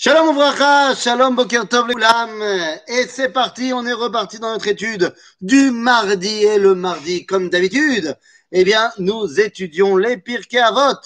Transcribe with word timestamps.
Shalom 0.00 0.28
Ouvracha, 0.28 0.94
Shalom 0.94 1.34
Boker 1.34 1.66
Tov 1.68 1.88
Lam. 1.98 2.40
Et 2.86 3.08
c'est 3.08 3.30
parti, 3.30 3.72
on 3.74 3.84
est 3.84 3.92
reparti 3.92 4.38
dans 4.38 4.52
notre 4.52 4.68
étude 4.68 5.12
du 5.40 5.72
mardi. 5.72 6.44
Et 6.44 6.56
le 6.56 6.76
mardi, 6.76 7.26
comme 7.26 7.50
d'habitude, 7.50 8.16
eh 8.52 8.62
bien, 8.62 8.92
nous 8.98 9.40
étudions 9.40 9.96
les 9.96 10.16
Pirkei 10.16 10.60
Avot. 10.60 11.00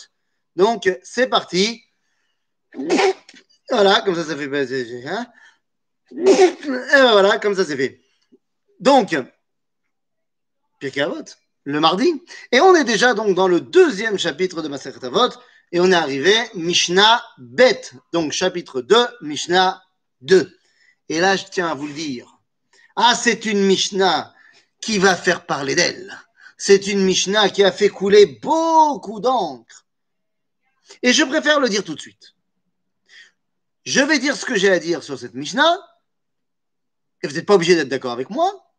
Donc, 0.56 0.90
c'est 1.02 1.26
parti. 1.26 1.82
Voilà, 3.70 4.02
comme 4.02 4.14
ça, 4.14 4.24
ça 4.24 4.36
fait. 4.36 5.06
Hein 5.06 5.26
et 6.10 6.24
ben 6.66 7.12
voilà, 7.12 7.38
comme 7.38 7.54
ça, 7.54 7.64
c'est 7.64 7.78
fait. 7.78 7.98
Donc, 8.78 9.16
Pirkei 10.80 11.00
Avot, 11.00 11.24
le 11.64 11.80
mardi. 11.80 12.22
Et 12.52 12.60
on 12.60 12.74
est 12.74 12.84
déjà 12.84 13.14
donc 13.14 13.34
dans 13.34 13.48
le 13.48 13.62
deuxième 13.62 14.18
chapitre 14.18 14.60
de 14.60 14.68
Maseret 14.68 15.02
Avot. 15.02 15.30
Et 15.72 15.80
on 15.80 15.90
est 15.90 15.94
arrivé 15.94 16.34
Mishnah 16.54 17.24
Bet, 17.38 17.80
donc 18.12 18.32
chapitre 18.32 18.82
2, 18.82 19.06
Mishnah 19.22 19.82
2. 20.20 20.58
Et 21.08 21.18
là, 21.18 21.34
je 21.34 21.44
tiens 21.50 21.68
à 21.68 21.74
vous 21.74 21.86
le 21.86 21.94
dire. 21.94 22.38
Ah, 22.94 23.14
c'est 23.14 23.46
une 23.46 23.64
Mishnah 23.64 24.34
qui 24.82 24.98
va 24.98 25.16
faire 25.16 25.46
parler 25.46 25.74
d'elle. 25.74 26.14
C'est 26.58 26.88
une 26.88 27.02
Mishnah 27.02 27.48
qui 27.48 27.64
a 27.64 27.72
fait 27.72 27.88
couler 27.88 28.26
beaucoup 28.26 29.18
d'encre. 29.18 29.86
Et 31.02 31.14
je 31.14 31.24
préfère 31.24 31.58
le 31.58 31.70
dire 31.70 31.84
tout 31.84 31.94
de 31.94 32.00
suite. 32.00 32.34
Je 33.84 34.00
vais 34.00 34.18
dire 34.18 34.36
ce 34.36 34.44
que 34.44 34.56
j'ai 34.56 34.70
à 34.70 34.78
dire 34.78 35.02
sur 35.02 35.18
cette 35.18 35.34
Mishnah. 35.34 35.78
Et 37.22 37.28
vous 37.28 37.34
n'êtes 37.34 37.46
pas 37.46 37.54
obligé 37.54 37.74
d'être 37.74 37.88
d'accord 37.88 38.12
avec 38.12 38.28
moi. 38.28 38.70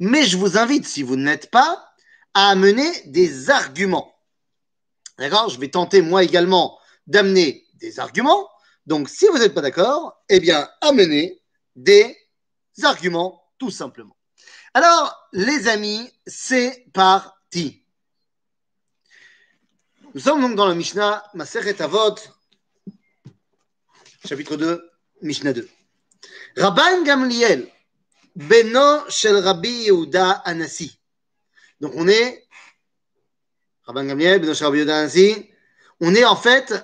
Mais 0.00 0.24
je 0.24 0.38
vous 0.38 0.56
invite, 0.56 0.86
si 0.86 1.02
vous 1.02 1.16
ne 1.16 1.26
l'êtes 1.26 1.50
pas, 1.50 1.92
à 2.32 2.48
amener 2.48 3.02
des 3.06 3.50
arguments. 3.50 4.17
D'accord? 5.18 5.48
Je 5.48 5.58
vais 5.58 5.68
tenter 5.68 6.00
moi 6.00 6.22
également 6.22 6.78
d'amener 7.06 7.66
des 7.74 7.98
arguments. 7.98 8.48
Donc, 8.86 9.08
si 9.08 9.26
vous 9.26 9.38
n'êtes 9.38 9.54
pas 9.54 9.60
d'accord, 9.60 10.22
eh 10.28 10.40
bien, 10.40 10.68
amenez 10.80 11.42
des 11.76 12.16
arguments, 12.82 13.42
tout 13.58 13.70
simplement. 13.70 14.16
Alors, 14.74 15.28
les 15.32 15.68
amis, 15.68 16.10
c'est 16.26 16.86
parti. 16.92 17.84
Nous 20.14 20.20
sommes 20.20 20.40
donc 20.40 20.54
dans 20.56 20.68
le 20.68 20.74
Mishnah 20.74 21.24
Maseret 21.34 21.82
Avot, 21.82 22.14
chapitre 24.24 24.56
2, 24.56 24.90
Mishnah 25.22 25.52
2. 25.52 25.68
Rabban 26.56 27.02
Gamliel, 27.04 27.70
Beno 28.34 29.08
Shel 29.08 29.36
Rabbi 29.36 29.68
Yehuda 29.68 30.30
Anassi. 30.44 30.98
Donc, 31.80 31.92
on 31.94 32.08
est 32.08 32.47
Rabban 33.88 34.04
Gamliel, 34.04 34.40
Ben 34.40 34.52
Rabbi 34.52 35.46
on 36.00 36.14
est 36.14 36.24
en 36.24 36.36
fait 36.36 36.74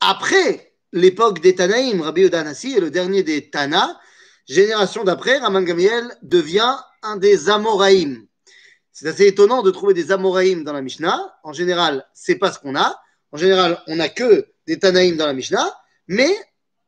après 0.00 0.72
l'époque 0.90 1.40
des 1.40 1.54
Tanaïm. 1.54 2.00
Rabbi 2.00 2.22
Yodanasi 2.22 2.78
est 2.78 2.80
le 2.80 2.90
dernier 2.90 3.22
des 3.22 3.50
Tana. 3.50 4.00
Génération 4.48 5.04
d'après, 5.04 5.36
Rabban 5.36 5.60
Gamliel 5.60 6.16
devient 6.22 6.78
un 7.02 7.18
des 7.18 7.50
Amoraïm. 7.50 8.26
C'est 8.90 9.06
assez 9.06 9.26
étonnant 9.26 9.62
de 9.62 9.70
trouver 9.70 9.92
des 9.92 10.10
Amoraïm 10.12 10.64
dans 10.64 10.72
la 10.72 10.80
Mishnah. 10.80 11.38
En 11.44 11.52
général, 11.52 12.06
c'est 12.14 12.36
pas 12.36 12.50
ce 12.50 12.58
qu'on 12.58 12.74
a. 12.74 13.02
En 13.32 13.36
général, 13.36 13.82
on 13.86 13.96
n'a 13.96 14.08
que 14.08 14.46
des 14.66 14.78
Tanaïm 14.78 15.18
dans 15.18 15.26
la 15.26 15.34
Mishnah. 15.34 15.76
Mais 16.08 16.34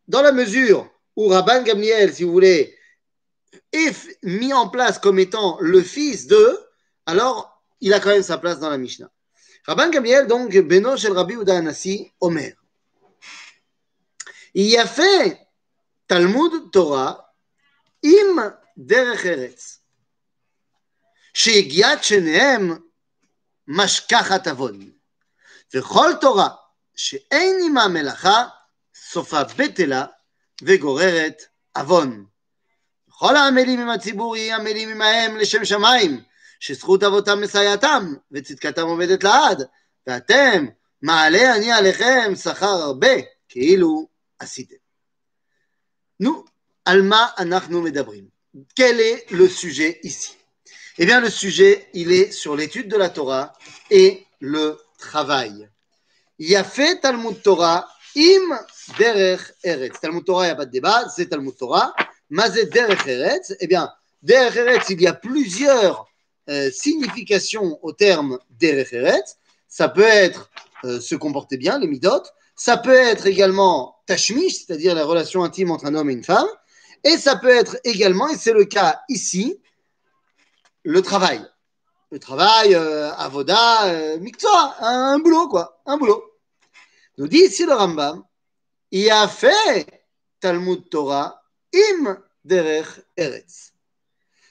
dans 0.09 0.23
la 0.23 0.33
mesure 0.33 0.91
où 1.15 1.29
Rabban 1.29 1.63
Gamliel, 1.63 2.15
si 2.15 2.25
vous 2.25 2.33
voulez, 2.33 2.75
est 3.73 4.19
mis 4.23 4.55
en 4.55 4.71
place 4.71 4.99
comme 4.99 5.19
étant 5.19 5.59
le 5.61 5.83
fils 5.83 6.27
de, 6.27 6.59
alors 7.05 7.63
il 7.83 7.93
a 7.93 8.01
quand 8.01 8.09
même 8.09 8.23
sa 8.23 8.39
place 8.39 8.61
dans 8.61 8.71
la 8.71 8.79
Mishnah. 8.79 9.11
רבן 9.69 9.91
גמליאל, 9.91 10.25
דונק, 10.25 10.55
בנו 10.69 10.99
של 10.99 11.13
רבי 11.13 11.33
יהודה 11.33 11.57
הנשיא, 11.57 12.05
אומר, 12.23 12.49
יפה 14.55 15.03
תלמוד 16.07 16.53
תורה 16.73 17.13
עם 18.03 18.39
דרך 18.79 19.27
ארץ, 19.27 19.81
שיגיעת 21.35 22.05
שניהם 22.05 22.79
משכחת 23.69 24.47
עוון, 24.47 24.91
וכל 25.75 26.11
תורה 26.21 26.49
שאין 26.97 27.57
עמה 27.67 27.89
מלאכה, 27.89 28.45
סופה 28.95 29.45
בטלה 29.45 30.05
וגוררת 30.63 31.43
עוון. 31.77 32.27
כל 33.09 33.37
העמלים 33.37 33.81
עם 33.81 33.91
הציבור 33.91 34.37
יהיה 34.37 34.57
עמלים 34.57 34.89
עמהם 34.89 35.37
לשם 35.37 35.65
שמיים, 35.65 36.23
שזכות 36.60 37.04
אבותם 37.04 37.42
מסייעתם, 37.42 38.14
וצדקתם 38.32 38.88
עומדת 38.88 39.24
לעד, 39.24 39.64
ואתם, 40.08 40.66
מעלה 41.02 41.56
אני 41.56 41.72
עליכם 41.72 42.36
שכר 42.36 42.66
הרבה, 42.66 43.16
כאילו 43.50 44.08
עשיתם. 44.40 44.76
Nous, 46.24 46.50
על 46.86 47.02
מה 47.02 47.28
אנחנו 47.38 47.82
מדברים 47.82 48.34
Quel 48.76 49.00
est 49.00 49.32
le 49.32 49.50
sujet 49.50 50.00
ici 50.04 50.38
Eh 51.00 51.08
bien, 51.08 51.20
le 51.20 51.30
sujet, 51.32 51.88
il 51.94 52.12
est 52.12 52.32
sur 52.32 52.56
l'étude 52.56 52.88
de 52.88 52.96
la 52.96 53.10
Torah 53.10 53.54
et 53.90 54.28
le 54.40 54.78
travail. 55.00 55.68
Il 56.38 56.50
y 56.50 56.56
a 56.56 56.64
fait 56.64 57.00
Talmud 57.00 57.42
Torah 57.42 57.88
im 58.16 58.60
derech 59.00 59.54
eretz. 59.64 60.00
Talmud 60.00 60.24
Torah, 60.24 60.44
il 60.44 60.48
n'y 60.50 60.52
a 60.52 60.56
pas 60.56 60.66
de 60.66 60.72
débat, 60.72 61.10
c'est 61.10 61.30
Talmud 61.30 61.58
Torah. 61.58 61.96
Mazet 62.30 62.68
derech 62.68 63.08
eretz. 63.08 63.56
Eh 63.60 63.66
bien, 63.66 63.92
derech 64.22 64.56
eretz, 64.56 64.90
il 64.92 65.02
y 65.02 65.08
a 65.08 65.14
plusieurs 65.14 66.06
euh, 66.49 66.71
signification 66.71 67.79
au 67.83 67.93
terme 67.93 68.39
d'Erecheret. 68.51 69.23
Ça 69.69 69.89
peut 69.89 70.03
être 70.03 70.51
euh, 70.85 71.01
se 71.01 71.15
comporter 71.15 71.57
bien, 71.57 71.79
les 71.79 71.87
midot. 71.87 72.23
Ça 72.57 72.77
peut 72.77 72.95
être 72.95 73.27
également 73.27 73.97
tashmish, 74.07 74.65
c'est-à-dire 74.65 74.95
la 74.95 75.05
relation 75.05 75.45
intime 75.45 75.71
entre 75.71 75.87
un 75.87 75.95
homme 75.95 76.11
et 76.11 76.15
une 76.15 76.25
femme. 76.25 76.49
Et 77.05 77.17
ça 77.17 77.37
peut 77.37 77.51
être 77.51 77.79
également, 77.85 78.29
et 78.29 78.37
c'est 78.37 78.53
le 78.53 78.65
cas 78.65 79.01
ici, 79.09 79.61
le 80.83 81.03
travail. 81.03 81.45
Le 82.11 82.19
travail, 82.19 82.75
euh, 82.75 83.13
avoda, 83.13 83.87
euh, 83.89 84.19
un, 84.19 84.75
un, 84.81 85.19
boulot 85.19 85.49
quoi, 85.49 85.81
un 85.85 85.99
boulot. 85.99 86.25
Nous 87.19 87.29
dit 87.29 87.39
ici 87.39 87.67
le 87.67 87.75
Rambam, 87.75 88.25
il 88.91 89.11
a 89.11 89.29
fait 89.29 89.87
Talmud 90.41 90.89
Torah 90.89 91.43
im 91.75 92.19
derech 92.45 92.87
eretz. 93.17 93.73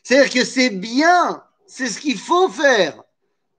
C'est-à-dire 0.03 0.31
que 0.31 0.45
c'est 0.45 0.69
bien 0.69 1.43
c'est 1.67 1.87
ce 1.87 1.99
qu'il 1.99 2.17
faut 2.17 2.49
faire, 2.49 3.03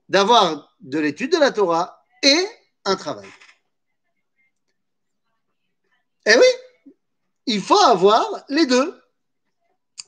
d'avoir 0.08 0.74
de 0.80 0.98
l'étude 0.98 1.32
de 1.32 1.38
la 1.38 1.52
Torah 1.52 2.02
et 2.22 2.46
un 2.84 2.96
travail. 2.96 3.28
Eh 6.26 6.34
oui, 6.34 6.92
il 7.46 7.60
faut 7.60 7.78
avoir 7.78 8.44
les 8.48 8.66
deux. 8.66 9.00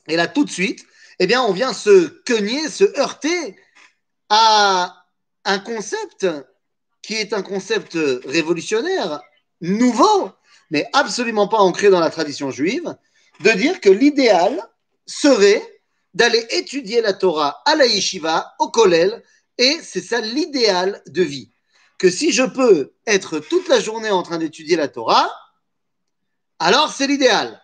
Et 0.07 0.15
là, 0.15 0.27
tout 0.27 0.43
de 0.43 0.49
suite, 0.49 0.85
eh 1.19 1.27
bien, 1.27 1.41
on 1.41 1.53
vient 1.53 1.73
se 1.73 2.07
cogner, 2.25 2.67
se 2.69 2.83
heurter 2.99 3.55
à 4.29 4.95
un 5.45 5.59
concept 5.59 6.27
qui 7.01 7.15
est 7.15 7.33
un 7.33 7.41
concept 7.41 7.97
révolutionnaire, 8.25 9.21
nouveau, 9.61 10.31
mais 10.69 10.87
absolument 10.93 11.47
pas 11.47 11.57
ancré 11.57 11.89
dans 11.89 11.99
la 11.99 12.09
tradition 12.09 12.51
juive, 12.51 12.95
de 13.41 13.51
dire 13.51 13.81
que 13.81 13.89
l'idéal 13.89 14.61
serait 15.05 15.70
d'aller 16.13 16.45
étudier 16.51 17.01
la 17.01 17.13
Torah 17.13 17.61
à 17.65 17.75
la 17.75 17.85
yeshiva, 17.85 18.53
au 18.59 18.69
kollel, 18.69 19.23
et 19.57 19.79
c'est 19.81 20.01
ça 20.01 20.21
l'idéal 20.21 21.01
de 21.07 21.23
vie. 21.23 21.51
Que 21.97 22.09
si 22.09 22.31
je 22.31 22.43
peux 22.43 22.93
être 23.05 23.39
toute 23.39 23.67
la 23.67 23.79
journée 23.79 24.09
en 24.11 24.23
train 24.23 24.37
d'étudier 24.37 24.75
la 24.75 24.87
Torah, 24.87 25.29
alors 26.59 26.91
c'est 26.91 27.07
l'idéal. 27.07 27.61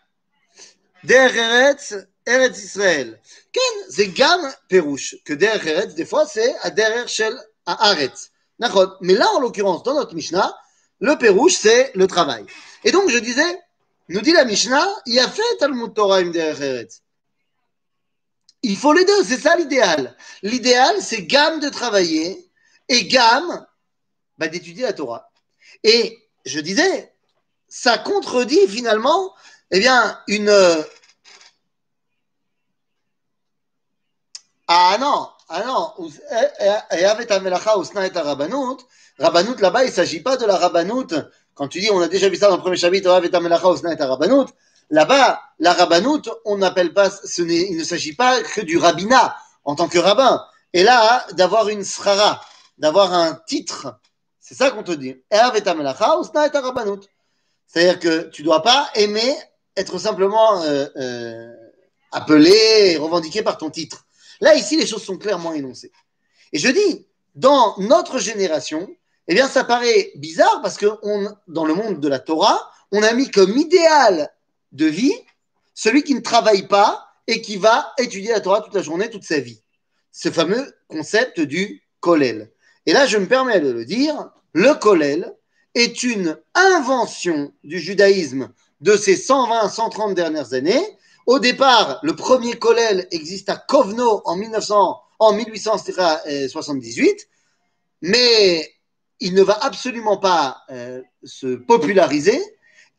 Der 1.03 1.35
Eretz, 1.35 1.95
Eretz 2.25 2.63
Israël. 2.63 3.19
Ken, 3.51 3.63
c'est. 3.89 4.11
Que 4.11 5.33
der 5.33 5.65
Eretz, 5.65 5.95
des 5.95 6.05
fois, 6.05 6.25
c'est 6.25 6.55
à 6.61 6.69
derrière 6.69 7.07
shel 7.07 7.37
Haaretz. 7.65 8.31
Mais 9.01 9.13
là, 9.13 9.27
en 9.35 9.39
l'occurrence, 9.39 9.83
dans 9.83 9.93
notre 9.93 10.15
Mishnah, 10.15 10.55
le 10.99 11.15
perouche, 11.17 11.53
c'est 11.53 11.91
le 11.95 12.07
travail. 12.07 12.45
Et 12.83 12.91
donc, 12.91 13.09
je 13.09 13.19
disais, 13.19 13.59
nous 14.09 14.21
dit 14.21 14.31
la 14.31 14.45
Mishnah, 14.45 14.87
il 15.05 15.19
a 15.19 15.27
fait 15.29 15.57
Talmud 15.59 15.93
Torah 15.93 16.17
im 16.17 16.31
der. 16.31 16.55
Il 18.63 18.77
faut 18.77 18.93
les 18.93 19.05
deux, 19.05 19.23
c'est 19.23 19.39
ça 19.39 19.55
l'idéal. 19.55 20.15
L'idéal, 20.41 20.95
c'est 21.01 21.23
gamme 21.23 21.59
de 21.59 21.69
travailler 21.69 22.49
et 22.89 23.05
gamme 23.05 23.65
bah, 24.37 24.47
d'étudier 24.47 24.83
la 24.83 24.93
Torah. 24.93 25.31
Et 25.83 26.17
je 26.45 26.59
disais, 26.59 27.13
ça 27.67 27.97
contredit 27.97 28.67
finalement, 28.67 29.33
eh 29.71 29.79
bien, 29.79 30.19
une. 30.27 30.51
Ah 34.67 34.97
non, 34.99 35.29
ah 35.49 35.63
non, 35.65 35.93
Rabbanout 39.19 39.59
là-bas, 39.59 39.83
il 39.83 39.87
ne 39.87 39.93
s'agit 39.93 40.19
pas 40.19 40.35
de 40.37 40.45
la 40.45 40.57
Rabbanout. 40.57 41.07
Quand 41.53 41.67
tu 41.67 41.79
dis, 41.79 41.89
on 41.89 42.01
a 42.01 42.07
déjà 42.07 42.29
vu 42.29 42.35
ça 42.35 42.49
dans 42.49 42.57
le 42.57 42.61
premier 42.61 42.77
chapitre, 42.77 43.09
Rabbanout, 43.09 44.47
Là-bas, 44.89 45.41
la 45.59 45.73
rabbanoute, 45.73 46.29
on 46.45 46.57
n'appelle 46.57 46.93
pas, 46.93 47.09
ce 47.09 47.41
il 47.41 47.77
ne 47.77 47.83
s'agit 47.83 48.13
pas 48.13 48.41
que 48.41 48.61
du 48.61 48.77
rabbinat 48.77 49.35
en 49.65 49.75
tant 49.75 49.87
que 49.87 49.99
rabbin. 49.99 50.45
Et 50.73 50.83
là, 50.83 51.25
d'avoir 51.33 51.69
une 51.69 51.83
srara, 51.83 52.41
d'avoir 52.77 53.13
un 53.13 53.39
titre, 53.47 53.99
c'est 54.39 54.55
ça 54.55 54.71
qu'on 54.71 54.83
te 54.83 54.93
dit. 54.93 55.17
C'est-à-dire 57.67 57.99
que 57.99 58.29
tu 58.29 58.41
ne 58.43 58.45
dois 58.45 58.63
pas 58.63 58.89
aimer 58.95 59.35
être 59.75 59.99
simplement 59.99 60.63
euh, 60.63 60.85
euh, 60.95 61.53
appelé 62.11 62.97
revendiqué 62.97 63.41
par 63.41 63.57
ton 63.57 63.69
titre. 63.69 64.05
Là, 64.39 64.55
ici, 64.55 64.77
les 64.77 64.87
choses 64.87 65.03
sont 65.03 65.17
clairement 65.17 65.53
énoncées. 65.53 65.91
Et 66.53 66.59
je 66.59 66.69
dis, 66.69 67.05
dans 67.35 67.75
notre 67.77 68.19
génération, 68.19 68.87
eh 69.27 69.33
bien, 69.33 69.49
ça 69.49 69.63
paraît 69.63 70.11
bizarre 70.15 70.61
parce 70.61 70.77
que 70.77 70.85
dans 71.47 71.65
le 71.65 71.73
monde 71.73 71.99
de 71.99 72.07
la 72.07 72.19
Torah, 72.19 72.71
on 72.91 73.03
a 73.03 73.11
mis 73.13 73.29
comme 73.29 73.57
idéal 73.57 74.31
de 74.71 74.85
vie 74.85 75.13
celui 75.77 76.03
qui 76.03 76.15
ne 76.15 76.21
travaille 76.21 76.67
pas 76.67 77.07
et 77.27 77.39
qui 77.39 77.55
va 77.55 77.93
étudier 77.99 78.31
la 78.31 78.39
Torah 78.39 78.61
toute 78.61 78.73
la 78.73 78.81
journée, 78.81 79.11
toute 79.11 79.23
sa 79.23 79.39
vie. 79.39 79.61
Ce 80.11 80.31
fameux 80.31 80.73
concept 80.87 81.39
du 81.39 81.83
kollel. 81.99 82.51
Et 82.87 82.93
là, 82.93 83.05
je 83.05 83.17
me 83.17 83.27
permets 83.27 83.59
de 83.59 83.69
le 83.69 83.85
dire, 83.85 84.31
le 84.53 84.73
kollel 84.73 85.35
est 85.75 86.01
une 86.01 86.35
invention 86.55 87.53
du 87.63 87.77
judaïsme 87.79 88.49
de 88.81 88.97
ces 88.97 89.15
120, 89.15 89.69
130 89.69 90.15
dernières 90.15 90.55
années. 90.55 90.97
Au 91.27 91.37
départ, 91.37 91.99
le 92.01 92.15
premier 92.15 92.53
kollel 92.53 93.07
existe 93.11 93.49
à 93.49 93.57
Kovno 93.57 94.23
en, 94.25 94.35
1900, 94.35 94.99
en 95.19 95.33
1878, 95.33 97.27
mais 98.01 98.67
il 99.19 99.35
ne 99.35 99.43
va 99.43 99.59
absolument 99.61 100.17
pas 100.17 100.63
euh, 100.71 101.03
se 101.23 101.55
populariser. 101.55 102.41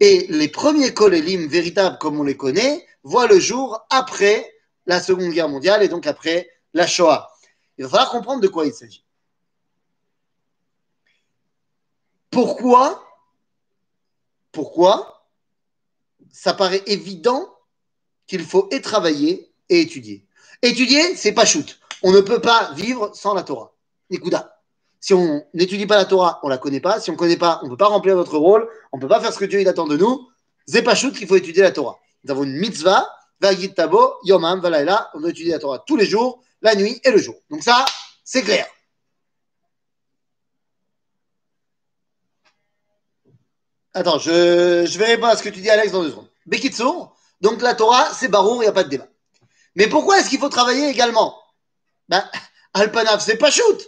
Et 0.01 0.27
les 0.29 0.49
premiers 0.49 0.95
kollelim 0.95 1.49
véritables, 1.49 1.99
comme 1.99 2.21
on 2.21 2.25
les 2.25 2.37
connaît, 2.37 2.87
voient 3.03 3.27
le 3.27 3.41
jour 3.41 3.85
après 3.91 4.55
la 4.87 5.01
Seconde 5.01 5.33
Guerre 5.33 5.49
mondiale 5.49 5.83
et 5.83 5.89
donc 5.89 6.07
après 6.07 6.51
la 6.75 6.87
Shoah. 6.87 7.31
Il 7.77 7.85
va 7.85 7.91
falloir 7.91 8.11
comprendre 8.11 8.41
de 8.41 8.49
quoi 8.49 8.67
il 8.67 8.73
s'agit. 8.73 9.05
Pourquoi 12.31 13.05
Pourquoi 14.53 15.19
ça 16.31 16.55
paraît 16.55 16.83
évident 16.87 17.53
qu'il 18.27 18.45
faut 18.45 18.69
et 18.71 18.81
travailler 18.81 19.51
et 19.69 19.81
étudier. 19.81 20.25
Étudier, 20.63 21.17
c'est 21.17 21.33
pas 21.33 21.45
shoot. 21.45 21.81
On 22.03 22.13
ne 22.13 22.21
peut 22.21 22.41
pas 22.41 22.73
vivre 22.75 23.11
sans 23.15 23.35
la 23.35 23.43
Torah. 23.43 23.75
Nikuda. 24.11 24.58
Si 25.01 25.15
on 25.15 25.45
n'étudie 25.55 25.87
pas 25.87 25.97
la 25.97 26.05
Torah, 26.05 26.41
on 26.43 26.49
la 26.49 26.59
connaît 26.59 26.81
pas. 26.81 27.01
Si 27.01 27.11
on 27.11 27.17
connaît 27.17 27.37
pas, 27.37 27.61
on 27.63 27.69
peut 27.69 27.77
pas 27.77 27.87
remplir 27.87 28.17
notre 28.17 28.37
rôle. 28.37 28.69
On 28.93 28.99
peut 28.99 29.09
pas 29.09 29.21
faire 29.21 29.33
ce 29.33 29.39
que 29.39 29.45
Dieu 29.45 29.61
il 29.61 29.69
attend 29.69 29.87
de 29.87 29.97
nous. 29.97 30.29
C'est 30.67 30.83
pas 30.83 30.95
shoot 30.95 31.15
qu'il 31.17 31.27
faut 31.27 31.37
étudier 31.37 31.63
la 31.63 31.71
Torah. 31.71 31.99
Nous 32.25 32.31
avons 32.33 32.45
une 32.45 32.57
mitzvah, 32.57 33.09
vagit 33.41 33.73
tabo, 33.73 34.15
yomam, 34.25 34.61
valaila. 34.61 35.11
On 35.15 35.21
doit 35.21 35.31
étudier 35.31 35.53
la 35.53 35.59
Torah 35.59 35.79
tous 35.87 35.97
les 35.97 36.07
jours, 36.07 36.43
la 36.63 36.75
nuit 36.75 37.01
et 37.05 37.11
le 37.11 37.19
jour. 37.19 37.37
Donc 37.49 37.63
ça, 37.63 37.85
c'est 38.25 38.43
clair. 38.43 38.67
Attends, 43.95 44.19
je, 44.19 44.85
je 44.87 44.99
vais 44.99 45.07
répondre 45.07 45.29
à 45.29 45.37
ce 45.37 45.43
que 45.43 45.49
tu 45.49 45.61
dis, 45.61 45.71
Alex, 45.71 45.93
dans 45.93 46.03
deux 46.03 46.11
secondes. 46.11 46.29
Bekitsour, 46.47 47.17
donc 47.41 47.63
la 47.63 47.75
Torah, 47.75 48.13
c'est 48.13 48.29
barour, 48.29 48.63
il 48.63 48.67
n'y 48.67 48.69
a 48.69 48.73
pas 48.73 48.85
de 48.85 48.89
débat. 48.89 49.09
Mais 49.75 49.89
pourquoi 49.89 50.19
est-ce 50.19 50.29
qu'il 50.29 50.39
faut 50.39 50.49
travailler 50.49 50.89
également? 50.89 51.37
Ben, 52.09 52.29
Alpanav, 52.75 53.21
c'est 53.21 53.37
pas 53.37 53.51
shoot. 53.51 53.81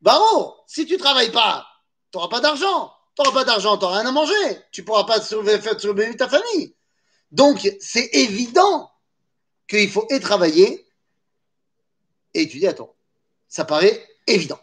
Barour, 0.00 0.64
si 0.66 0.86
tu 0.86 0.96
travailles 0.96 1.32
pas, 1.32 1.66
tu 2.10 2.18
n'auras 2.18 2.28
pas 2.28 2.40
d'argent. 2.40 2.92
Tu 3.14 3.22
n'auras 3.22 3.40
pas 3.40 3.44
d'argent, 3.44 3.76
tu 3.76 3.84
n'auras 3.84 4.00
rien 4.00 4.08
à 4.08 4.12
manger. 4.12 4.62
Tu 4.70 4.82
ne 4.82 4.86
pourras 4.86 5.04
pas 5.04 5.20
sauver, 5.20 5.60
faire 5.60 5.78
survivre 5.80 6.16
ta 6.16 6.28
famille. 6.28 6.74
Donc, 7.30 7.68
c'est 7.80 8.08
évident 8.12 8.90
qu'il 9.68 9.90
faut 9.90 10.06
travailler 10.20 10.86
et 12.34 12.42
étudier 12.42 12.68
à 12.68 12.72
Torah. 12.72 12.94
Ça 13.48 13.64
paraît 13.64 14.06
évident. 14.26 14.60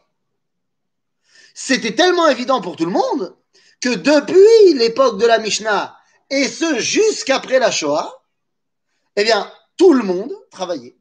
C'était 1.54 1.96
tellement 1.96 2.28
évident 2.28 2.62
pour 2.62 2.76
tout 2.76 2.86
le 2.86 2.92
monde 2.92 3.36
que 3.82 3.90
depuis 3.90 4.74
l'époque 4.74 5.20
de 5.20 5.26
la 5.26 5.38
Mishnah, 5.38 5.98
et 6.30 6.48
ce 6.48 6.80
jusqu'après 6.80 7.60
la 7.60 7.72
Shoah, 7.72 8.24
eh 9.16 9.24
bien, 9.24 9.52
tout 9.78 9.94
le 9.94 10.04
monde 10.04 10.34
travaillait. 10.50 10.98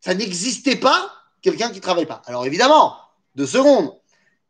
Ça 0.00 0.14
n'existait 0.14 0.76
pas 0.76 1.12
quelqu'un 1.40 1.68
qui 1.68 1.76
ne 1.76 1.82
travaille 1.82 2.06
pas. 2.06 2.22
Alors 2.26 2.46
évidemment, 2.46 2.96
deux 3.38 3.46
secondes, 3.46 3.92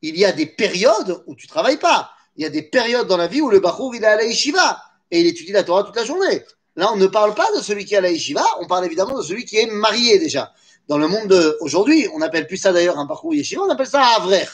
il 0.00 0.17
y 0.19 0.25
a 0.25 0.32
des 0.32 0.46
périodes 0.46 1.23
où 1.26 1.35
tu 1.35 1.46
travailles 1.46 1.79
pas. 1.79 2.11
Il 2.37 2.43
y 2.43 2.46
a 2.46 2.49
des 2.49 2.62
périodes 2.62 3.06
dans 3.06 3.19
la 3.19 3.26
vie 3.26 3.43
où 3.43 3.50
le 3.50 3.61
Bachour, 3.61 3.94
il 3.94 4.02
est 4.02 4.06
à 4.06 4.17
la 4.17 4.25
Yeshiva 4.25 4.81
et 5.11 5.20
il 5.20 5.26
étudie 5.26 5.52
la 5.52 5.62
Torah 5.62 5.85
toute 5.85 5.96
la 5.96 6.05
journée. 6.05 6.43
Là, 6.75 6.90
on 6.93 6.96
ne 6.96 7.06
parle 7.06 7.35
pas 7.35 7.49
de 7.55 7.61
celui 7.61 7.85
qui 7.85 7.94
est 7.94 7.99
à 7.99 8.00
la 8.00 8.11
Yeshiva, 8.11 8.44
on 8.61 8.67
parle 8.67 8.87
évidemment 8.87 9.19
de 9.19 9.23
celui 9.23 9.44
qui 9.44 9.58
est 9.58 9.67
marié 9.67 10.19
déjà. 10.19 10.52
Dans 10.87 10.96
le 10.96 11.06
monde 11.06 11.29
d'aujourd'hui, 11.29 12.08
on 12.14 12.19
n'appelle 12.19 12.46
plus 12.46 12.56
ça 12.56 12.73
d'ailleurs 12.73 12.99
un 12.99 13.05
Bachour 13.05 13.35
Yeshiva, 13.35 13.62
on 13.62 13.69
appelle 13.69 13.87
ça 13.87 14.00
un 14.00 14.23
Avrer. 14.23 14.46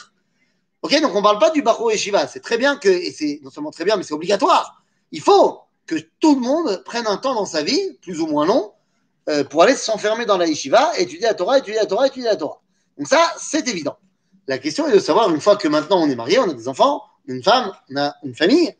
Ok, 0.81 0.99
donc 1.01 1.15
on 1.15 1.19
ne 1.19 1.23
parle 1.23 1.39
pas 1.39 1.51
du 1.51 1.61
Bachour 1.61 1.91
Yeshiva. 1.91 2.27
C'est 2.27 2.41
très 2.41 2.57
bien 2.57 2.75
que, 2.75 2.89
et 2.89 3.11
c'est 3.11 3.39
non 3.41 3.51
seulement 3.51 3.71
très 3.71 3.85
bien, 3.85 3.95
mais 3.95 4.03
c'est 4.03 4.13
obligatoire. 4.13 4.83
Il 5.11 5.21
faut 5.21 5.61
que 5.87 5.95
tout 6.19 6.35
le 6.35 6.41
monde 6.41 6.83
prenne 6.83 7.07
un 7.07 7.17
temps 7.17 7.35
dans 7.35 7.45
sa 7.45 7.63
vie, 7.63 7.93
plus 8.01 8.19
ou 8.19 8.27
moins 8.27 8.45
long, 8.45 8.73
euh, 9.29 9.45
pour 9.45 9.63
aller 9.63 9.75
s'enfermer 9.75 10.25
dans 10.25 10.37
la 10.37 10.47
yeshiva, 10.47 10.91
étudier 10.97 11.27
la 11.27 11.35
Torah, 11.35 11.59
étudier 11.59 11.79
la 11.79 11.85
Torah, 11.85 12.07
étudier 12.07 12.27
la 12.27 12.35
Torah. 12.35 12.59
Donc 12.97 13.07
ça, 13.07 13.33
c'est 13.37 13.67
évident. 13.67 13.97
La 14.47 14.57
question 14.59 14.87
est 14.87 14.93
de 14.93 14.99
savoir, 14.99 15.29
une 15.29 15.41
fois 15.41 15.57
que 15.57 15.67
maintenant 15.67 16.01
on 16.01 16.09
est 16.09 16.15
marié, 16.15 16.39
on 16.39 16.49
a 16.49 16.53
des 16.53 16.67
enfants, 16.67 17.03
une 17.25 17.43
femme, 17.43 17.71
on 17.89 17.97
a 17.97 18.15
une 18.23 18.35
famille, 18.35 18.75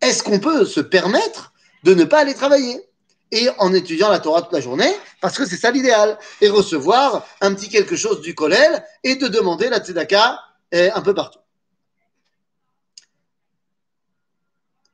est-ce 0.00 0.22
qu'on 0.22 0.38
peut 0.38 0.64
se 0.64 0.80
permettre 0.80 1.52
de 1.82 1.94
ne 1.94 2.04
pas 2.04 2.20
aller 2.20 2.34
travailler? 2.34 2.80
Et 3.32 3.48
en 3.58 3.74
étudiant 3.74 4.10
la 4.10 4.20
Torah 4.20 4.42
toute 4.42 4.52
la 4.52 4.60
journée, 4.60 4.94
parce 5.20 5.36
que 5.36 5.44
c'est 5.44 5.56
ça 5.56 5.72
l'idéal, 5.72 6.16
et 6.40 6.48
recevoir 6.48 7.26
un 7.40 7.52
petit 7.54 7.68
quelque 7.68 7.96
chose 7.96 8.20
du 8.20 8.34
kollel 8.34 8.84
et 9.02 9.16
de 9.16 9.26
demander 9.26 9.68
la 9.68 9.80
tzedaka 9.80 10.40
un 10.72 11.02
peu 11.02 11.14
partout. 11.14 11.40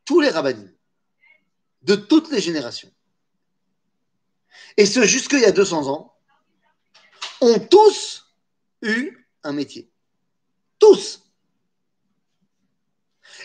Tous 0.06 0.20
les 0.20 0.30
rabbinim, 0.30 0.72
de 1.82 1.94
toutes 1.96 2.30
les 2.30 2.40
générations, 2.40 2.90
et 4.76 4.86
ce 4.86 5.02
jusqu'il 5.02 5.40
y 5.40 5.44
a 5.44 5.52
200 5.52 5.88
ans, 5.88 6.14
ont 7.42 7.58
tous 7.58 8.26
eu 8.80 9.26
un 9.42 9.52
métier. 9.52 9.89
Tous. 10.80 11.22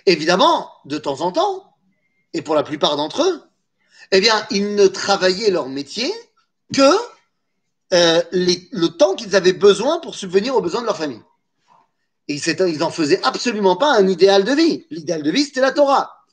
Évidemment, 0.07 0.71
de 0.85 0.97
temps 0.97 1.21
en 1.21 1.31
temps, 1.31 1.77
et 2.33 2.41
pour 2.41 2.55
la 2.55 2.63
plupart 2.63 2.97
d'entre 2.97 3.23
eux, 3.23 3.43
eh 4.11 4.19
bien, 4.19 4.45
ils 4.49 4.75
ne 4.75 4.87
travaillaient 4.87 5.51
leur 5.51 5.69
métier 5.69 6.11
que 6.73 6.91
euh, 7.93 8.21
le 8.31 8.87
temps 8.87 9.15
qu'ils 9.15 9.35
avaient 9.35 9.53
besoin 9.53 9.99
pour 9.99 10.15
subvenir 10.15 10.55
aux 10.55 10.61
besoins 10.61 10.81
de 10.81 10.87
leur 10.87 10.97
famille. 10.97 11.21
Ils 12.27 12.77
n'en 12.79 12.89
faisaient 12.89 13.21
absolument 13.23 13.75
pas 13.75 13.93
un 13.93 14.07
idéal 14.07 14.43
de 14.43 14.51
vie. 14.53 14.85
L'idéal 14.89 15.21
de 15.21 15.31
vie, 15.31 15.43
c'était 15.43 15.61
la 15.61 15.71
Torah. 15.71 16.25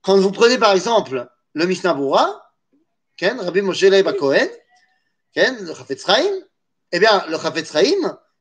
Quand 0.00 0.16
vous 0.18 0.32
prenez 0.32 0.56
par 0.58 0.72
exemple 0.72 1.28
le 1.52 1.66
Mishnah 1.66 1.92
Bura, 1.94 2.50
Ken, 3.16 3.38
Rabbi 3.38 3.60
Moshe 3.60 3.82
Leib 3.82 4.10
Cohen, 4.16 4.48
Ken, 5.34 5.56
le 5.60 5.74
Chafetz 5.74 6.06
Chaim, 6.06 6.40
eh 6.92 6.98
bien, 6.98 7.24
le 7.28 7.38
Chafetz 7.38 7.72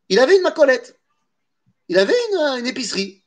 il 0.09 0.19
avait 0.19 0.37
une 0.37 0.43
macolette. 0.43 0.96
Il 1.89 1.97
avait 1.97 2.15
une, 2.31 2.59
une, 2.59 2.67
épicerie. 2.67 3.23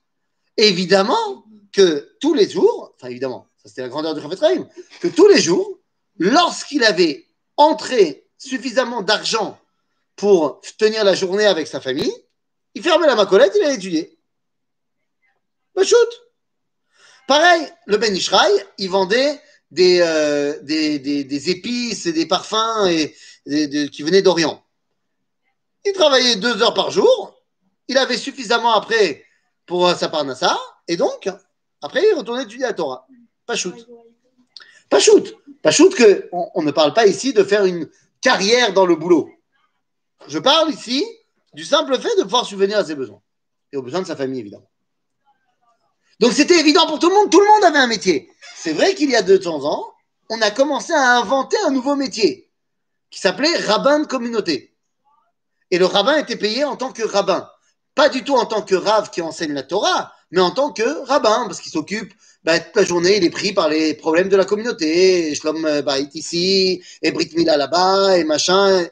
Évidemment 0.57 1.45
que 1.73 2.17
tous 2.21 2.35
les 2.35 2.49
jours, 2.49 2.95
enfin 2.97 3.09
évidemment, 3.09 3.47
ça 3.57 3.69
c'était 3.69 3.83
la 3.83 3.88
grandeur 3.88 4.14
du 4.14 4.21
Chaim, 4.21 4.69
que 5.00 5.09
tous 5.09 5.29
les 5.29 5.40
jours, 5.40 5.79
lorsqu'il 6.19 6.85
avait 6.85 7.26
entré 7.57 8.26
suffisamment 8.38 9.02
d'argent 9.02 9.59
pour 10.17 10.61
tenir 10.79 11.05
la 11.05 11.14
journée 11.14 11.47
avec 11.47 11.67
sa 11.67 11.81
famille, 11.81 12.12
il 12.75 12.83
fermait 12.83 13.07
la 13.07 13.17
macolette, 13.17 13.52
il 13.57 13.64
allait 13.64 13.76
étudier. 13.76 14.19
Bah, 15.75 15.85
shoot. 15.85 16.09
Pareil, 17.26 17.67
le 17.87 17.97
Ben 17.97 18.14
Ishraï, 18.14 18.52
il 18.79 18.90
vendait 18.90 19.40
des, 19.71 20.00
euh, 20.00 20.59
des, 20.62 21.50
épices 21.50 22.07
et 22.07 22.12
des 22.12 22.26
parfums 22.26 22.88
et, 22.88 23.14
qui 23.90 24.02
venaient 24.02 24.23
d'Orient. 24.23 24.64
Il 25.85 25.93
travaillait 25.93 26.37
deux 26.37 26.62
heures 26.62 26.75
par 26.75 26.90
jour. 26.90 27.39
Il 27.90 27.99
avait 27.99 28.16
suffisamment 28.16 28.73
après 28.73 29.25
pour 29.66 29.90
sa 29.97 30.09
parnassa. 30.09 30.56
Et 30.87 30.97
donc, 30.97 31.28
après, 31.82 32.00
il 32.09 32.16
retournait 32.16 32.44
étudier 32.44 32.66
la 32.66 32.73
Torah. 32.73 33.04
Pas 33.47 33.56
shoot. 33.56 33.75
Pas 34.88 35.00
shoot. 35.00 35.35
Pas 35.61 35.73
shoot 35.73 35.92
que 35.92 36.28
on 36.30 36.62
ne 36.62 36.70
parle 36.70 36.94
pas 36.94 37.06
ici 37.06 37.32
de 37.32 37.42
faire 37.42 37.64
une 37.64 37.90
carrière 38.20 38.73
dans 38.73 38.87
le 38.87 38.94
boulot. 38.94 39.28
Je 40.28 40.38
parle 40.38 40.70
ici 40.70 41.04
du 41.52 41.64
simple 41.64 41.99
fait 41.99 42.16
de 42.16 42.23
pouvoir 42.23 42.47
subvenir 42.47 42.78
à 42.78 42.85
ses 42.85 42.94
besoins 42.94 43.20
et 43.73 43.76
aux 43.76 43.82
besoins 43.82 44.02
de 44.02 44.06
sa 44.06 44.14
famille, 44.14 44.38
évidemment. 44.38 44.70
Donc 46.20 46.32
c'était 46.32 46.61
évident 46.61 46.87
pour 46.87 47.00
tout 47.00 47.09
le 47.09 47.14
monde, 47.16 47.28
tout 47.28 47.40
le 47.40 47.47
monde 47.47 47.64
avait 47.64 47.78
un 47.78 47.88
métier. 47.88 48.30
C'est 48.54 48.73
vrai 48.73 48.94
qu'il 48.94 49.11
y 49.11 49.16
a 49.16 49.23
200 49.23 49.64
ans, 49.64 49.92
on 50.28 50.40
a 50.42 50.52
commencé 50.52 50.92
à 50.92 51.18
inventer 51.18 51.56
un 51.66 51.70
nouveau 51.70 51.97
métier 51.97 52.49
qui 53.11 53.18
s'appelait 53.18 53.56
rabbin 53.66 53.99
de 53.99 54.06
communauté. 54.06 54.76
Et 55.73 55.78
le 55.78 55.87
rabbin 55.87 56.18
était 56.18 56.37
payé 56.37 56.62
en 56.62 56.76
tant 56.76 56.92
que 56.92 57.02
rabbin. 57.02 57.50
Pas 57.94 58.09
du 58.09 58.25
tout 58.25 58.37
en 58.37 58.47
tant 58.47 58.62
que 58.62 58.75
rave 58.75 59.11
qui 59.11 59.20
enseigne 59.23 59.52
la 59.52 59.62
Torah, 59.62 60.12
mais 60.30 60.40
en 60.40 60.50
tant 60.50 60.73
que 60.73 61.06
rabbin, 61.06 61.44
parce 61.47 61.61
qu'il 61.61 61.73
s'occupe 61.73 62.12
bah, 62.44 62.59
toute 62.59 62.76
la 62.76 62.85
journée, 62.85 63.16
il 63.16 63.25
est 63.25 63.30
pris 63.30 63.52
par 63.52 63.68
les 63.68 63.94
problèmes 63.94 64.28
de 64.28 64.37
la 64.37 64.44
communauté, 64.44 65.35
Shlom 65.35 65.82
Bait 65.82 66.09
ici, 66.14 66.82
et 67.02 67.12
Brit 67.12 67.30
Mila 67.37 67.56
là-bas, 67.56 68.16
et 68.16 68.25
machin. 68.25 68.87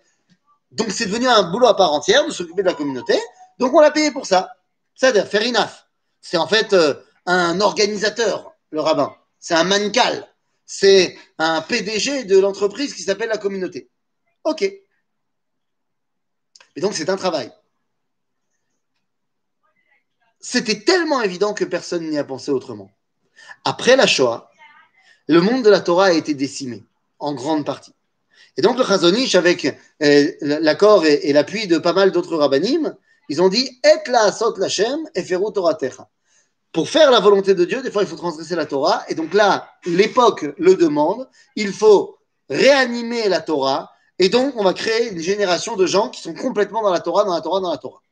Donc 0.71 0.91
c'est 0.91 1.07
devenu 1.07 1.27
un 1.29 1.45
boulot 1.51 1.67
à 1.67 1.77
part 1.77 1.93
entière 1.93 2.27
de 2.27 2.31
s'occuper 2.31 2.63
de 2.63 2.69
la 2.69 2.75
communauté. 2.75 3.19
Donc 3.59 3.73
on 3.75 3.81
l'a 3.81 3.91
payé 3.91 4.11
pour 4.11 4.27
ça. 4.27 4.51
C'est-à-dire, 4.95 5.27
fair 5.27 5.43
enough. 5.43 5.87
C'est 6.21 6.37
en 6.37 6.47
fait 6.47 6.73
euh, 6.73 6.95
un 7.27 7.61
organisateur, 7.61 8.53
le 8.71 8.81
rabbin. 8.81 9.15
C'est 9.39 9.55
un 9.55 9.65
mancal. 9.65 10.27
c'est 10.67 11.17
un 11.39 11.63
PDG 11.63 12.25
de 12.25 12.39
l'entreprise 12.39 12.93
qui 12.93 13.03
s'appelle 13.03 13.31
la 13.31 13.39
communauté. 13.39 13.91
Ok. 14.45 14.63
Et 14.63 14.85
donc 16.81 16.95
c'est 16.95 17.09
un 17.09 17.17
travail. 17.17 17.51
C'était 20.41 20.81
tellement 20.81 21.21
évident 21.23 21.55
que 21.55 21.65
personne 21.65 22.09
n'y 22.09 22.19
a 22.19 22.25
pensé 22.25 22.51
autrement. 22.51 22.91
Après 23.65 23.97
la 23.97 24.07
Shoah, 24.07 24.51
le 25.27 25.41
monde 25.41 25.65
de 25.65 25.71
la 25.71 25.81
Torah 25.81 26.07
a 26.07 26.13
été 26.13 26.35
décimé, 26.35 26.85
en 27.19 27.35
grande 27.35 27.65
partie. 27.65 27.93
Et 28.57 28.63
donc 28.63 28.79
le 28.79 28.85
Chazonish, 28.85 29.35
avec 29.35 29.67
euh, 30.03 30.33
l'accord 30.41 31.05
et, 31.05 31.33
l'appui 31.33 31.67
de 31.67 31.79
pas 31.79 31.93
mal 31.93 32.13
d'autres 32.13 32.37
rabbinim, 32.37 32.95
ils 33.29 33.43
ont 33.43 33.49
dit 33.49 33.81
Et 33.85 34.11
la 34.11 34.23
asot 34.23 34.57
lachem 34.57 35.09
et 35.15 35.25
Torah 35.55 35.75
techa. 35.75 36.09
Pour 36.73 36.89
faire 36.89 37.11
la 37.11 37.21
volonté 37.21 37.55
de 37.55 37.65
Dieu, 37.65 37.83
des 37.83 37.91
fois 37.91 38.03
il 38.03 38.09
faut 38.09 38.17
transgresser 38.17 38.57
la 38.57 38.67
Torah. 38.67 39.05
Et 39.09 39.15
donc 39.15 39.35
là, 39.35 39.71
l'époque 39.87 40.47
le 40.59 40.75
demande. 40.75 41.29
Il 41.57 41.73
faut 41.73 42.19
réanimer 42.49 43.29
la 43.29 43.41
Torah. 43.41 43.93
Et 44.19 44.29
donc 44.29 44.55
on 44.57 44.65
va 44.65 44.73
créer 44.73 45.11
une 45.11 45.21
génération 45.21 45.77
de 45.77 45.87
gens 45.87 46.09
qui 46.09 46.21
sont 46.21 46.35
complètement 46.35 46.83
dans 46.83 46.93
la 46.93 47.01
Torah, 47.01 47.25
dans 47.25 47.35
la 47.35 47.41
Torah, 47.41 47.61
dans 47.61 47.71
la 47.71 47.79
Torah. 47.79 48.03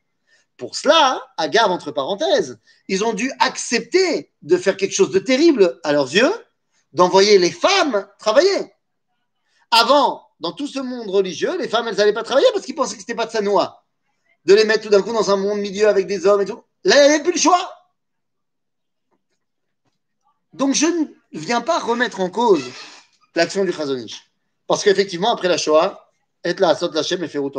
Pour 0.56 0.74
cela, 0.74 1.22
à 1.36 1.48
garde 1.48 1.70
entre 1.70 1.90
parenthèses, 1.90 2.58
ils 2.88 3.04
ont 3.04 3.12
dû 3.12 3.30
accepter 3.40 4.32
de 4.42 4.56
faire 4.56 4.76
quelque 4.76 4.94
chose 4.94 5.10
de 5.10 5.18
terrible 5.18 5.78
à 5.84 5.92
leurs 5.92 6.12
yeux, 6.14 6.32
d'envoyer 6.92 7.38
les 7.38 7.50
femmes 7.50 8.08
travailler. 8.18 8.72
Avant, 9.70 10.26
dans 10.40 10.52
tout 10.52 10.66
ce 10.66 10.78
monde 10.78 11.10
religieux, 11.10 11.58
les 11.58 11.68
femmes, 11.68 11.88
elles 11.88 11.96
n'allaient 11.96 12.12
pas 12.12 12.22
travailler 12.22 12.46
parce 12.52 12.64
qu'ils 12.64 12.74
pensaient 12.74 12.96
que 12.96 13.02
ce 13.02 13.04
n'était 13.04 13.14
pas 13.14 13.26
de 13.26 13.32
sa 13.32 13.42
noix. 13.42 13.84
De 14.46 14.54
les 14.54 14.64
mettre 14.64 14.84
tout 14.84 14.88
d'un 14.88 15.02
coup 15.02 15.12
dans 15.12 15.30
un 15.30 15.36
monde 15.36 15.58
milieu 15.58 15.88
avec 15.88 16.06
des 16.06 16.26
hommes 16.26 16.40
et 16.40 16.46
tout. 16.46 16.62
Là, 16.84 16.96
il 16.96 17.08
n'y 17.08 17.14
avait 17.14 17.22
plus 17.22 17.32
le 17.32 17.38
choix. 17.38 17.72
Donc, 20.52 20.74
je 20.74 20.86
ne 20.86 21.06
viens 21.32 21.60
pas 21.60 21.78
remettre 21.80 22.20
en 22.20 22.30
cause 22.30 22.64
l'action 23.34 23.64
du 23.64 23.72
Chazonish. 23.72 24.30
Parce 24.66 24.82
qu'effectivement, 24.82 25.32
après 25.32 25.48
la 25.48 25.58
Shoah, 25.58 26.08
et 26.44 26.54
la 26.54 26.70
Asot 26.70 26.92
Lachem 26.92 27.22
et 27.24 27.28
Ferut 27.28 27.50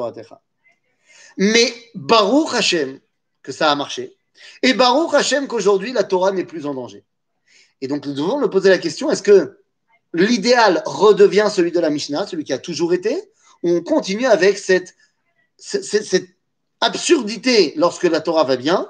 Mais 1.37 1.73
Baruch 1.93 2.53
Hashem, 2.53 2.99
que 3.43 3.51
ça 3.51 3.71
a 3.71 3.75
marché. 3.75 4.17
Et 4.63 4.73
Baruch 4.73 5.13
Hashem 5.13 5.47
qu'aujourd'hui, 5.47 5.93
la 5.93 6.03
Torah 6.03 6.31
n'est 6.31 6.45
plus 6.45 6.65
en 6.65 6.73
danger. 6.73 7.03
Et 7.81 7.87
donc, 7.87 8.05
nous 8.05 8.13
devons 8.13 8.39
nous 8.39 8.49
poser 8.49 8.69
la 8.69 8.79
question 8.79 9.11
est-ce 9.11 9.21
que 9.21 9.59
l'idéal 10.13 10.81
redevient 10.85 11.49
celui 11.51 11.71
de 11.71 11.79
la 11.79 11.89
Mishnah, 11.89 12.27
celui 12.27 12.43
qui 12.43 12.53
a 12.53 12.57
toujours 12.57 12.93
été, 12.93 13.31
ou 13.63 13.69
on 13.69 13.81
continue 13.81 14.25
avec 14.25 14.57
cette, 14.57 14.95
cette, 15.57 16.27
absurdité, 16.79 17.73
lorsque 17.75 18.03
la 18.03 18.21
Torah 18.21 18.43
va 18.43 18.55
bien, 18.55 18.87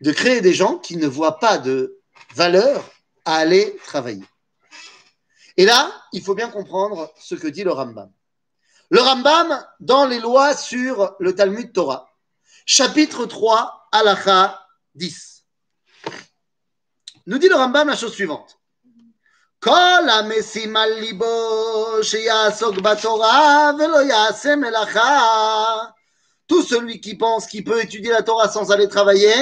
de 0.00 0.12
créer 0.12 0.40
des 0.40 0.54
gens 0.54 0.78
qui 0.78 0.96
ne 0.96 1.06
voient 1.06 1.38
pas 1.38 1.58
de 1.58 1.98
valeur 2.34 2.90
à 3.24 3.36
aller 3.36 3.76
travailler? 3.84 4.24
Et 5.56 5.66
là, 5.66 5.92
il 6.12 6.22
faut 6.22 6.34
bien 6.34 6.48
comprendre 6.48 7.12
ce 7.18 7.34
que 7.34 7.48
dit 7.48 7.64
le 7.64 7.72
Rambam. 7.72 8.10
Le 8.92 9.00
Rambam, 9.00 9.66
dans 9.80 10.04
les 10.04 10.20
lois 10.20 10.54
sur 10.54 11.16
le 11.18 11.34
Talmud 11.34 11.72
Torah, 11.72 12.10
chapitre 12.66 13.24
3, 13.24 13.88
Halacha 13.90 14.66
10, 14.96 15.46
nous 17.24 17.38
dit 17.38 17.48
le 17.48 17.54
Rambam 17.54 17.88
la 17.88 17.96
chose 17.96 18.12
suivante. 18.12 18.58
Tout 26.46 26.62
celui 26.62 27.00
qui 27.00 27.16
pense 27.16 27.46
qu'il 27.46 27.64
peut 27.64 27.82
étudier 27.82 28.10
la 28.10 28.22
Torah 28.22 28.50
sans 28.50 28.72
aller 28.72 28.88
travailler, 28.88 29.32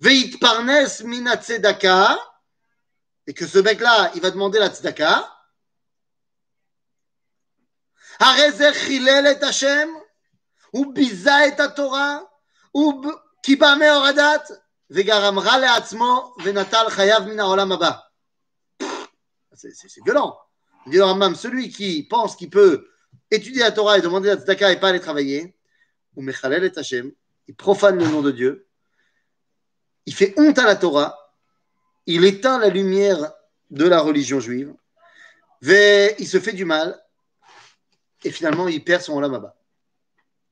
veit 0.00 0.36
parnes 0.40 0.88
minatzedaka, 1.04 2.18
et 3.28 3.34
que 3.34 3.46
ce 3.46 3.60
mec-là, 3.60 4.10
il 4.16 4.20
va 4.20 4.32
demander 4.32 4.58
la 4.58 4.70
tzedaka, 4.70 5.32
C'est 19.54 20.02
violent. 20.04 20.38
Celui 21.34 21.70
qui 21.70 22.02
pense 22.04 22.36
qu'il 22.36 22.50
peut 22.50 22.88
étudier 23.30 23.62
la 23.62 23.72
Torah 23.72 23.98
et 23.98 24.02
demander 24.02 24.28
la 24.28 24.36
tzedaka 24.36 24.72
et 24.72 24.80
pas 24.80 24.88
aller 24.88 25.00
travailler, 25.00 25.56
il 26.16 27.54
profane 27.56 27.98
le 27.98 28.06
nom 28.06 28.22
de 28.22 28.30
Dieu, 28.30 28.68
il 30.06 30.14
fait 30.14 30.34
honte 30.38 30.58
à 30.58 30.64
la 30.64 30.76
Torah, 30.76 31.34
il 32.06 32.24
éteint 32.24 32.58
la 32.58 32.68
lumière 32.68 33.32
de 33.70 33.86
la 33.86 34.00
religion 34.00 34.40
juive, 34.40 34.74
il 35.62 36.28
se 36.28 36.40
fait 36.40 36.52
du 36.52 36.64
mal, 36.64 37.02
et 38.25 38.31
finalement 38.31 38.67
il 38.67 38.83
perd 38.83 39.01
son 39.01 39.13
olam 39.13 39.51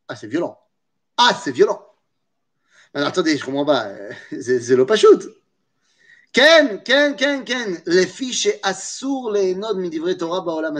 Ah, 0.07 0.15
c'est 0.15 0.27
violent. 0.27 0.59
Ah, 1.17 1.37
c'est 1.43 1.51
violent. 1.51 1.85
Alors, 2.93 3.09
attendez, 3.09 3.37
je 3.37 3.45
comprends 3.45 3.65
pas. 3.65 3.87
C'est 4.31 4.75
le 4.75 4.95
shoot. 4.95 5.23
Ken, 6.31 6.81
Ken, 6.83 7.15
Ken, 7.15 7.43
Ken, 7.43 7.81
les 7.85 8.07
fiches 8.07 8.49
assour 8.63 9.31
les 9.31 9.55
nodes 9.55 9.77
midivre 9.77 10.11
Torah 10.13 10.41
baolam 10.41 10.79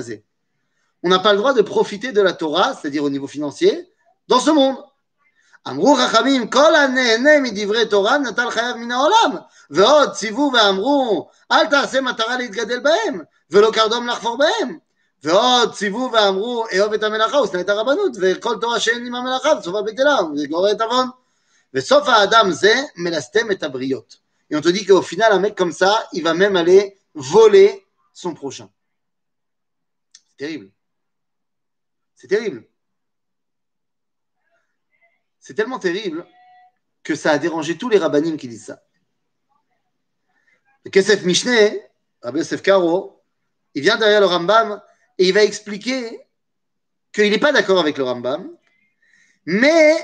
On 1.03 1.09
n'a 1.09 1.19
pas 1.19 1.33
le 1.33 1.39
droit 1.39 1.53
de 1.53 1.61
profiter 1.61 2.11
de 2.11 2.21
la 2.21 2.33
Torah, 2.33 2.73
c'est-à-dire 2.73 3.03
au 3.03 3.09
niveau 3.09 3.27
financier, 3.27 3.89
dans 4.27 4.39
ce 4.39 4.51
monde. 4.51 4.77
אמרו 5.67 5.95
חכמים, 5.95 6.49
כל 6.49 6.75
הנהנה 6.75 7.39
מדברי 7.39 7.85
תורה 7.85 8.17
נטל 8.17 8.49
חייב 8.49 8.77
מן 8.77 8.91
העולם. 8.91 9.37
ועוד 9.69 10.11
ציוו 10.11 10.51
ואמרו, 10.53 11.29
אל 11.51 11.67
תעשה 11.67 12.01
מטרה 12.01 12.37
להתגדל 12.37 12.79
בהם, 12.79 13.21
ולא 13.51 13.71
קרדום 13.73 14.07
לחפור 14.07 14.37
בהם. 14.37 14.77
ועוד 15.23 15.73
ציוו 15.73 16.11
ואמרו, 16.13 16.65
אהוב 16.77 16.93
את 16.93 17.03
המלאכה 17.03 17.41
ושנא 17.41 17.61
את 17.61 17.69
הרבנות, 17.69 18.11
וכל 18.21 18.55
תורה 18.61 18.79
שאין 18.79 19.05
עם 19.05 19.15
המלאכה, 19.15 19.49
וסופה 19.59 19.81
בטלה, 19.81 20.15
וגורר 20.37 20.71
את 20.71 20.81
עוון. 20.81 21.09
וסוף 21.73 22.07
האדם 22.07 22.51
זה 22.51 22.73
מלסתם 22.95 23.51
את 23.51 23.63
הבריות. 23.63 24.17
Et 24.51 24.55
on 24.55 24.61
te 24.61 24.69
dit 24.69 24.85
qu'au 24.85 25.01
final, 25.01 25.31
un 25.31 25.39
mec 25.39 25.55
comme 25.55 25.71
ça, 25.71 26.07
il 26.11 26.23
va 26.23 26.33
même 26.33 26.55
aller 26.55 26.97
voler 27.13 27.85
son 28.13 28.33
prochain. 28.33 28.71
C'est 30.29 30.37
terrible. 30.37 30.71
C'est 32.15 32.27
terrible. 32.27 32.67
C'est 35.39 35.53
tellement 35.53 35.79
terrible 35.79 36.25
que 37.03 37.15
ça 37.15 37.31
a 37.31 37.37
dérangé 37.37 37.77
tous 37.77 37.89
les 37.89 37.97
rabbinim 37.99 38.37
qui 38.37 38.47
disent 38.47 38.65
ça. 38.65 38.83
Le 40.83 40.91
Kesef 40.91 41.23
Mishneh, 41.23 41.79
Rabbi 42.21 42.39
Yosef 42.39 42.61
Karo, 42.61 43.21
il 43.75 43.81
vient 43.83 43.97
derrière 43.97 44.19
le 44.19 44.25
Rambam 44.25 44.81
et 45.18 45.28
il 45.28 45.32
va 45.34 45.44
expliquer 45.44 46.20
qu'il 47.12 47.30
n'est 47.30 47.38
pas 47.38 47.52
d'accord 47.52 47.78
avec 47.78 47.96
le 47.98 48.04
Rambam, 48.04 48.50
mais 49.46 49.94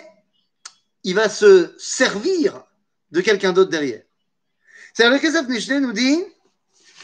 il 1.03 1.15
va 1.15 1.29
se 1.29 1.75
servir 1.79 2.63
de 3.11 3.21
quelqu'un 3.21 3.53
d'autre 3.53 3.71
derrière. 3.71 4.03
C'est-à-dire 4.95 5.15
le 5.15 5.21
Kesef 5.21 5.49
Mishneh 5.49 5.81
nous 5.81 5.93
dit 5.93 6.23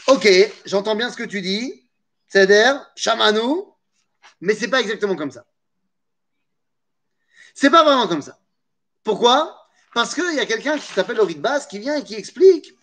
Ok, 0.07 0.27
j'entends 0.65 0.95
bien 0.95 1.11
ce 1.11 1.17
que 1.17 1.23
tu 1.23 1.41
dis, 1.41 1.83
c'est-à-dire, 2.27 2.85
Shamanou, 2.95 3.73
mais 4.39 4.55
c'est 4.55 4.69
pas 4.69 4.79
exactement 4.79 5.15
comme 5.15 5.31
ça. 5.31 5.45
C'est 7.53 7.69
pas 7.69 7.83
vraiment 7.83 8.07
comme 8.07 8.21
ça. 8.21 8.39
Pourquoi? 9.03 9.67
Parce 9.93 10.13
qu'il 10.13 10.33
y 10.35 10.39
a 10.39 10.45
quelqu'un 10.45 10.77
qui 10.77 10.93
s'appelle 10.93 11.19
Orid 11.19 11.41
Bas 11.41 11.59
qui 11.61 11.79
vient 11.79 11.97
et 11.97 12.03
qui 12.03 12.15
explique 12.15 12.73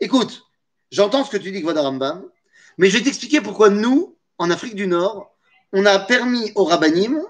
Écoute, 0.00 0.46
j'entends 0.90 1.24
ce 1.24 1.30
que 1.30 1.36
tu 1.36 1.50
dis, 1.50 1.62
Rambam, 1.62 2.30
mais 2.78 2.88
je 2.88 2.98
vais 2.98 3.04
t'expliquer 3.04 3.40
pourquoi 3.40 3.70
nous, 3.70 4.15
en 4.38 4.50
Afrique 4.50 4.74
du 4.74 4.86
Nord, 4.86 5.34
on 5.72 5.84
a 5.86 5.98
permis 5.98 6.52
aux 6.54 6.64
rabbinim 6.64 7.22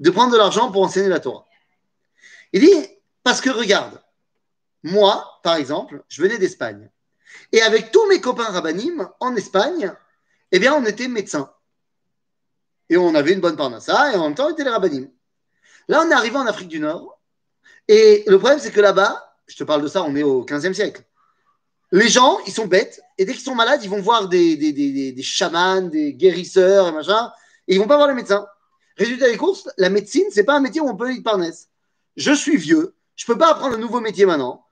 de 0.00 0.10
prendre 0.10 0.32
de 0.32 0.36
l'argent 0.36 0.70
pour 0.70 0.82
enseigner 0.82 1.08
la 1.08 1.20
Torah. 1.20 1.46
Il 2.52 2.60
dit 2.60 2.86
Parce 3.22 3.40
que 3.40 3.50
regarde, 3.50 4.00
moi, 4.82 5.40
par 5.42 5.56
exemple, 5.56 6.02
je 6.08 6.22
venais 6.22 6.38
d'Espagne. 6.38 6.90
Et 7.52 7.62
avec 7.62 7.90
tous 7.90 8.06
mes 8.08 8.20
copains 8.20 8.44
rabbinim 8.44 9.08
en 9.20 9.36
Espagne, 9.36 9.92
eh 10.52 10.58
bien, 10.58 10.74
on 10.74 10.84
était 10.84 11.08
médecins. 11.08 11.52
Et 12.88 12.96
on 12.96 13.14
avait 13.14 13.32
une 13.32 13.40
bonne 13.40 13.56
parnassa, 13.56 14.12
et 14.12 14.16
en 14.16 14.24
même 14.24 14.34
temps, 14.34 14.46
on 14.46 14.52
était 14.52 14.64
les 14.64 14.70
rabbinim. 14.70 15.10
Là, 15.88 16.02
on 16.04 16.10
est 16.10 16.14
arrivé 16.14 16.36
en 16.36 16.46
Afrique 16.46 16.68
du 16.68 16.78
Nord. 16.78 17.20
Et 17.88 18.24
le 18.26 18.38
problème, 18.38 18.58
c'est 18.58 18.72
que 18.72 18.80
là-bas, 18.80 19.34
je 19.46 19.56
te 19.56 19.64
parle 19.64 19.82
de 19.82 19.88
ça, 19.88 20.02
on 20.02 20.14
est 20.16 20.22
au 20.22 20.44
15e 20.44 20.72
siècle. 20.72 21.02
Les 21.92 22.08
gens, 22.08 22.38
ils 22.46 22.52
sont 22.52 22.66
bêtes, 22.66 23.00
et 23.16 23.24
dès 23.24 23.32
qu'ils 23.32 23.42
sont 23.42 23.54
malades, 23.54 23.82
ils 23.82 23.90
vont 23.90 24.00
voir 24.00 24.28
des, 24.28 24.56
des, 24.56 24.72
des, 24.72 25.12
des 25.12 25.22
chamans, 25.22 25.82
des 25.82 26.14
guérisseurs 26.14 26.88
et 26.88 26.92
machin, 26.92 27.30
et 27.68 27.74
ils 27.74 27.78
vont 27.78 27.86
pas 27.86 27.96
voir 27.96 28.08
les 28.08 28.14
médecins. 28.14 28.46
Résultat 28.96 29.28
des 29.28 29.36
courses, 29.36 29.68
la 29.76 29.90
médecine, 29.90 30.24
c'est 30.30 30.44
pas 30.44 30.54
un 30.54 30.60
métier 30.60 30.80
où 30.80 30.88
on 30.88 30.96
peut 30.96 31.12
y 31.12 31.22
parnesse. 31.22 31.68
Je 32.16 32.32
suis 32.32 32.56
vieux, 32.56 32.96
je 33.14 33.26
peux 33.26 33.38
pas 33.38 33.50
apprendre 33.50 33.76
un 33.76 33.78
nouveau 33.78 34.00
métier 34.00 34.26
maintenant. 34.26 34.64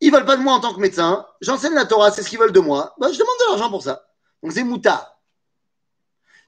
Ils 0.00 0.10
veulent 0.10 0.24
pas 0.24 0.36
de 0.36 0.42
moi 0.42 0.54
en 0.54 0.60
tant 0.60 0.74
que 0.74 0.80
médecin. 0.80 1.24
J'enseigne 1.40 1.74
la 1.74 1.86
Torah, 1.86 2.10
c'est 2.10 2.22
ce 2.22 2.28
qu'ils 2.28 2.38
veulent 2.38 2.52
de 2.52 2.60
moi. 2.60 2.94
Bah, 2.98 3.08
je 3.12 3.18
demande 3.18 3.36
de 3.40 3.50
l'argent 3.50 3.70
pour 3.70 3.82
ça. 3.82 4.04
Donc 4.42 4.52
c'est 4.52 4.64
moutard. 4.64 5.16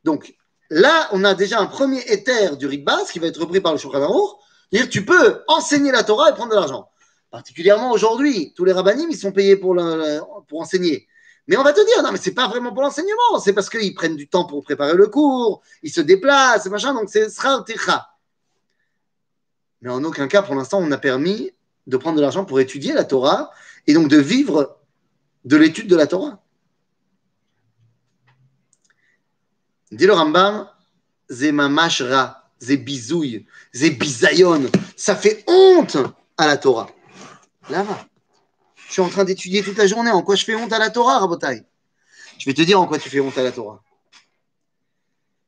Donc 0.03 0.35
là, 0.71 1.09
on 1.13 1.23
a 1.23 1.35
déjà 1.35 1.61
un 1.61 1.67
premier 1.67 2.01
éther 2.09 2.57
du 2.57 2.67
Rikbas 2.67 3.05
qui 3.13 3.21
va 3.21 3.29
être 3.29 3.41
repris 3.41 3.61
par 3.61 3.73
le 3.73 3.79
Shulchan 3.79 4.13
Dire 4.73 4.89
tu 4.89 5.05
peux 5.05 5.45
enseigner 5.47 5.93
la 5.93 6.03
Torah 6.03 6.31
et 6.31 6.35
prendre 6.35 6.51
de 6.51 6.57
l'argent. 6.57 6.91
Particulièrement 7.35 7.91
aujourd'hui, 7.91 8.53
tous 8.55 8.65
les 8.65 8.71
rabbinim, 8.71 9.09
ils 9.11 9.17
sont 9.17 9.33
payés 9.33 9.57
pour, 9.57 9.77
enseigner. 10.53 11.09
Mais 11.49 11.57
on 11.57 11.65
va 11.65 11.73
te 11.73 11.85
dire, 11.85 12.01
non, 12.05 12.13
mais 12.13 12.19
c'est 12.19 12.33
pas 12.33 12.47
vraiment 12.47 12.73
pour 12.73 12.83
l'enseignement, 12.83 13.41
c'est 13.43 13.53
parce 13.53 13.69
qu'ils 13.69 13.93
prennent 13.93 14.15
du 14.15 14.29
temps 14.29 14.45
pour 14.45 14.63
préparer 14.63 14.95
le 14.95 15.09
cours, 15.09 15.61
ils 15.83 15.91
se 15.91 16.01
déplacent, 16.01 16.67
machin, 16.67 16.95
donc 16.95 17.09
c'est 17.09 17.27
techa. 17.67 18.09
Mais 19.83 19.91
en 19.91 20.05
aucun 20.05 20.29
cas, 20.29 20.43
pour 20.43 20.55
l'instant, 20.55 20.79
on 20.81 20.93
a 20.93 20.97
permis 20.97 21.51
de 21.89 21.97
prendre 21.97 22.19
de 22.19 22.23
l'argent 22.23 22.45
pour 22.45 22.61
étudier 22.61 22.93
la 22.93 23.03
Torah 23.03 23.51
et 23.89 23.95
donc 23.95 24.07
de 24.07 24.19
vivre 24.19 24.79
de 25.45 25.57
l'étude 25.57 25.89
de 25.89 25.97
la 25.97 26.07
Torah. 26.07 26.41
Dit 29.91 30.07
le 30.07 30.13
Rambam, 30.13 30.69
Zemamashra, 31.29 32.49
Zebizouille, 32.61 33.45
Zebizayon, 33.75 34.71
ça 34.95 35.17
fait 35.17 35.43
honte 35.49 35.97
à 36.39 36.47
la 36.47 36.59
Torah. 36.59 36.89
Là, 37.71 37.87
je 38.89 38.93
suis 38.93 39.03
en 39.03 39.09
train 39.09 39.25
d'étudier 39.25 39.63
toute 39.63 39.79
la 39.79 39.87
journée. 39.87 40.11
En 40.11 40.23
quoi 40.23 40.37
je 40.37 40.45
fais 40.45 40.55
honte 40.55 40.73
à 40.73 40.79
la 40.79 40.91
Torah, 40.91 41.19
Rabotai? 41.19 41.63
Je 42.39 42.45
vais 42.45 42.55
te 42.55 42.63
dire 42.63 42.81
en 42.81 42.87
quoi 42.87 42.99
tu 42.99 43.09
fais 43.09 43.21
honte 43.21 43.39
à 43.39 43.43
la 43.43 43.53
Torah. 43.53 43.83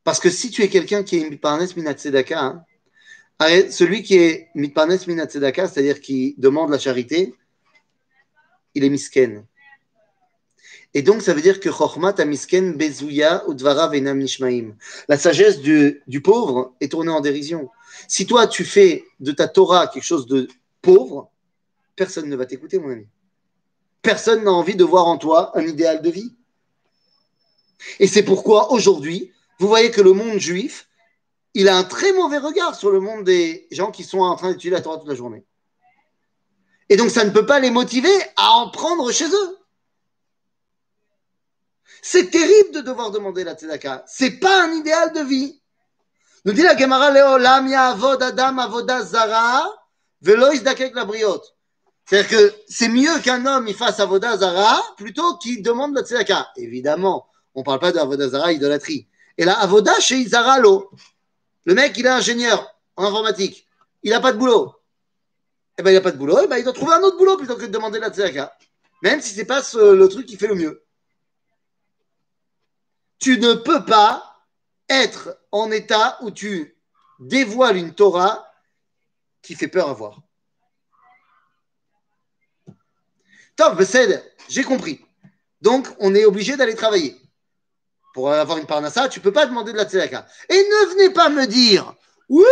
Parce 0.03 0.19
que 0.19 0.29
si 0.29 0.49
tu 0.49 0.63
es 0.63 0.69
quelqu'un 0.69 1.03
qui 1.03 1.19
est 1.19 1.29
mitparnes 1.29 1.67
minat 1.75 1.93
tzedaka, 1.93 2.63
hein, 3.39 3.61
celui 3.69 4.03
qui 4.03 4.15
est 4.15 4.49
mitparnes 4.55 4.97
minat 5.05 5.25
tzedaka, 5.25 5.67
c'est-à-dire 5.67 6.01
qui 6.01 6.33
demande 6.37 6.71
la 6.71 6.79
charité, 6.79 7.35
il 8.73 8.83
est 8.83 8.89
misken. 8.89 9.45
Et 10.93 11.01
donc, 11.03 11.21
ça 11.21 11.33
veut 11.33 11.41
dire 11.41 11.59
que 11.59 11.69
Chochmat 11.69 12.15
misken 12.25 12.77
bezouya 12.77 13.43
udvara 13.47 13.89
venam 13.89 14.17
nishmaim. 14.17 14.75
La 15.07 15.17
sagesse 15.17 15.59
du 15.59 16.21
pauvre 16.23 16.73
est 16.79 16.91
tournée 16.91 17.11
en 17.11 17.21
dérision. 17.21 17.69
Si 18.07 18.25
toi, 18.25 18.47
tu 18.47 18.63
fais 18.63 19.03
de 19.19 19.31
ta 19.31 19.47
Torah 19.47 19.87
quelque 19.87 20.03
chose 20.03 20.25
de 20.25 20.47
pauvre, 20.81 21.29
personne 21.97 22.29
ne 22.29 22.35
va 22.37 22.45
t'écouter, 22.45 22.79
mon 22.79 22.91
ami. 22.91 23.07
Personne 24.01 24.45
n'a 24.45 24.51
envie 24.51 24.75
de 24.75 24.85
voir 24.85 25.07
en 25.07 25.17
toi 25.17 25.51
un 25.57 25.67
idéal 25.67 26.01
de 26.01 26.09
vie. 26.09 26.33
Et 27.99 28.07
c'est 28.07 28.23
pourquoi 28.23 28.71
aujourd'hui, 28.71 29.33
vous 29.59 29.67
voyez 29.67 29.91
que 29.91 29.99
le 30.01 30.13
monde 30.13 30.37
juif, 30.37 30.87
il 31.53 31.67
a 31.67 31.75
un 31.75 31.83
très 31.83 32.13
mauvais 32.13 32.37
regard 32.37 32.75
sur 32.75 32.91
le 32.91 33.01
monde 33.01 33.25
des 33.25 33.67
gens 33.71 33.91
qui 33.91 34.03
sont 34.03 34.19
en 34.19 34.35
train 34.35 34.49
d'étudier 34.49 34.71
la 34.71 34.81
Torah 34.81 34.99
toute 34.99 35.09
la 35.09 35.15
journée. 35.15 35.43
Et 36.89 36.95
donc, 36.95 37.09
ça 37.09 37.25
ne 37.25 37.31
peut 37.31 37.45
pas 37.45 37.59
les 37.59 37.71
motiver 37.71 38.15
à 38.37 38.51
en 38.51 38.69
prendre 38.69 39.11
chez 39.11 39.27
eux. 39.27 39.57
C'est 42.01 42.29
terrible 42.29 42.71
de 42.71 42.81
devoir 42.81 43.11
demander 43.11 43.43
la 43.43 43.55
tzedaka. 43.55 44.05
C'est 44.07 44.39
pas 44.39 44.63
un 44.63 44.71
idéal 44.71 45.11
de 45.11 45.21
vie. 45.21 45.59
Nous 46.45 46.53
dit 46.53 46.61
la 46.61 46.75
zara. 49.03 49.67
C'est-à-dire 52.07 52.29
que 52.29 52.55
c'est 52.69 52.87
mieux 52.87 53.19
qu'un 53.19 53.45
homme 53.45 53.67
il 53.67 53.75
fasse 53.75 53.99
avoda 53.99 54.37
zara 54.37 54.81
plutôt 54.95 55.37
qu'il 55.37 55.61
demande 55.61 55.93
la 55.93 56.03
tzedaka. 56.03 56.51
Évidemment, 56.55 57.27
on 57.53 57.59
ne 57.59 57.65
parle 57.65 57.79
pas 57.79 57.91
de 57.91 57.99
avoda 57.99 58.29
zara 58.29 58.53
idolâtrie. 58.53 59.07
Et 59.37 59.43
là, 59.43 59.59
avoda 59.59 59.93
chez 59.99 60.15
Izara 60.15 60.59
lo. 60.59 60.89
Le 61.65 61.73
mec, 61.73 61.97
il 61.97 62.05
est 62.05 62.09
ingénieur 62.09 62.73
en 62.95 63.05
informatique. 63.05 63.67
Il 64.03 64.11
n'a 64.11 64.21
pas 64.21 64.31
de 64.31 64.37
boulot. 64.37 64.73
Eh 65.77 65.83
ben, 65.83 65.91
il 65.91 65.95
n'a 65.95 66.01
pas 66.01 66.11
de 66.11 66.17
boulot. 66.17 66.39
Eh 66.43 66.47
ben, 66.47 66.57
il 66.57 66.63
doit 66.63 66.73
trouver 66.73 66.93
un 66.93 67.01
autre 67.01 67.17
boulot 67.17 67.37
plutôt 67.37 67.57
que 67.57 67.65
de 67.65 67.71
demander 67.71 67.99
la 67.99 68.09
tzedaka. 68.09 68.57
Même 69.03 69.21
si 69.21 69.35
c'est 69.35 69.45
pas 69.45 69.61
le 69.73 70.07
truc 70.07 70.25
qui 70.25 70.37
fait 70.37 70.47
le 70.47 70.55
mieux. 70.55 70.83
Tu 73.19 73.37
ne 73.37 73.53
peux 73.53 73.83
pas 73.83 74.45
être 74.87 75.37
en 75.51 75.71
état 75.71 76.17
où 76.21 76.31
tu 76.31 76.77
dévoiles 77.19 77.77
une 77.77 77.93
Torah 77.93 78.49
qui 79.41 79.55
fait 79.55 79.67
peur 79.67 79.89
à 79.89 79.93
voir. 79.93 80.21
Top, 83.57 83.81
j'ai 84.47 84.63
compris. 84.63 85.01
Donc, 85.61 85.87
on 85.99 86.13
est 86.13 86.25
obligé 86.25 86.55
d'aller 86.55 86.75
travailler. 86.75 87.17
Pour 88.13 88.31
avoir 88.31 88.59
une 88.59 88.67
parnassa, 88.67 89.09
tu 89.09 89.19
ne 89.19 89.23
peux 89.23 89.33
pas 89.33 89.47
demander 89.47 89.71
de 89.73 89.77
la 89.77 89.85
tzedaka. 89.85 90.27
Et 90.49 90.57
ne 90.57 90.89
venez 90.91 91.09
pas 91.09 91.29
me 91.29 91.45
dire, 91.45 91.93
oui, 92.29 92.45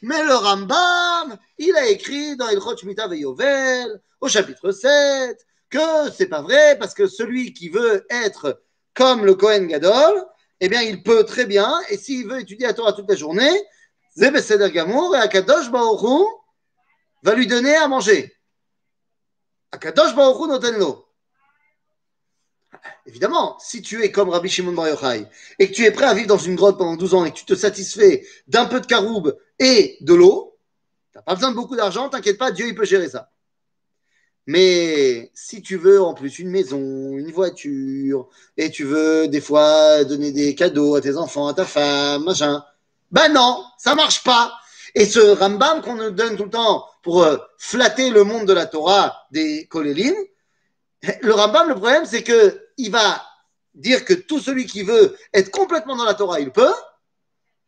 mais 0.00 0.22
le 0.22 0.34
Rambam, 0.34 1.36
il 1.58 1.76
a 1.76 1.88
écrit 1.88 2.36
dans 2.36 2.48
Ilchot 2.48 2.76
Shmita 2.76 3.06
Yovel, 3.08 4.00
au 4.20 4.28
chapitre 4.28 4.70
7, 4.70 5.36
que 5.68 6.10
c'est 6.16 6.26
pas 6.26 6.42
vrai, 6.42 6.78
parce 6.78 6.94
que 6.94 7.08
celui 7.08 7.52
qui 7.52 7.68
veut 7.68 8.06
être 8.08 8.62
comme 8.94 9.24
le 9.24 9.34
Kohen 9.34 9.66
Gadol, 9.66 10.24
eh 10.60 10.68
bien, 10.68 10.82
il 10.82 11.02
peut 11.02 11.24
très 11.24 11.44
bien, 11.44 11.72
et 11.88 11.96
s'il 11.96 12.28
veut 12.28 12.40
étudier 12.40 12.68
la 12.68 12.74
Torah 12.74 12.92
toute 12.92 13.08
la 13.08 13.16
journée, 13.16 13.62
Zebeseder 14.16 14.70
Gamour 14.70 15.16
et 15.16 15.18
Akadosh 15.18 15.70
Baruch 15.70 16.28
va 17.24 17.34
lui 17.34 17.48
donner 17.48 17.74
à 17.74 17.88
manger. 17.88 18.37
Akadosh 19.72 20.14
notenlo. 20.14 21.06
Évidemment, 23.06 23.58
si 23.58 23.82
tu 23.82 24.02
es 24.02 24.12
comme 24.12 24.28
Rabbi 24.28 24.48
Shimon 24.48 24.72
Bar 24.72 24.86
et 25.58 25.68
que 25.68 25.74
tu 25.74 25.84
es 25.84 25.90
prêt 25.90 26.04
à 26.04 26.14
vivre 26.14 26.28
dans 26.28 26.38
une 26.38 26.54
grotte 26.54 26.78
pendant 26.78 26.96
12 26.96 27.14
ans 27.14 27.24
et 27.24 27.32
que 27.32 27.36
tu 27.36 27.44
te 27.44 27.54
satisfais 27.54 28.26
d'un 28.46 28.66
peu 28.66 28.80
de 28.80 28.86
caroube 28.86 29.36
et 29.58 29.96
de 30.00 30.14
l'eau, 30.14 30.58
tu 31.12 31.18
n'as 31.18 31.22
pas 31.22 31.34
besoin 31.34 31.50
de 31.50 31.56
beaucoup 31.56 31.76
d'argent, 31.76 32.08
t'inquiète 32.08 32.38
pas, 32.38 32.50
Dieu 32.50 32.66
il 32.66 32.74
peut 32.74 32.84
gérer 32.84 33.08
ça. 33.08 33.30
Mais 34.46 35.30
si 35.34 35.60
tu 35.60 35.76
veux 35.76 36.02
en 36.02 36.14
plus 36.14 36.38
une 36.38 36.50
maison, 36.50 36.78
une 36.78 37.32
voiture, 37.32 38.28
et 38.56 38.70
tu 38.70 38.84
veux 38.84 39.28
des 39.28 39.42
fois 39.42 40.04
donner 40.04 40.32
des 40.32 40.54
cadeaux 40.54 40.94
à 40.94 41.00
tes 41.00 41.16
enfants, 41.16 41.48
à 41.48 41.54
ta 41.54 41.66
femme, 41.66 42.24
machin, 42.24 42.64
ben 43.10 43.32
non, 43.32 43.62
ça 43.76 43.94
marche 43.94 44.22
pas. 44.24 44.52
Et 44.94 45.04
ce 45.04 45.20
Rambam 45.20 45.82
qu'on 45.82 45.96
nous 45.96 46.10
donne 46.10 46.36
tout 46.36 46.44
le 46.44 46.50
temps 46.50 46.86
euh, 47.16 47.38
flatter 47.58 48.10
le 48.10 48.24
monde 48.24 48.46
de 48.46 48.52
la 48.52 48.66
Torah 48.66 49.26
des 49.30 49.66
Kolélim, 49.66 50.14
le 51.22 51.32
Rambam, 51.32 51.68
le 51.68 51.74
problème, 51.74 52.06
c'est 52.06 52.22
que 52.22 52.68
il 52.76 52.90
va 52.90 53.24
dire 53.74 54.04
que 54.04 54.14
tout 54.14 54.40
celui 54.40 54.66
qui 54.66 54.82
veut 54.82 55.16
être 55.32 55.50
complètement 55.50 55.96
dans 55.96 56.04
la 56.04 56.14
Torah, 56.14 56.40
il 56.40 56.50
peut. 56.50 56.74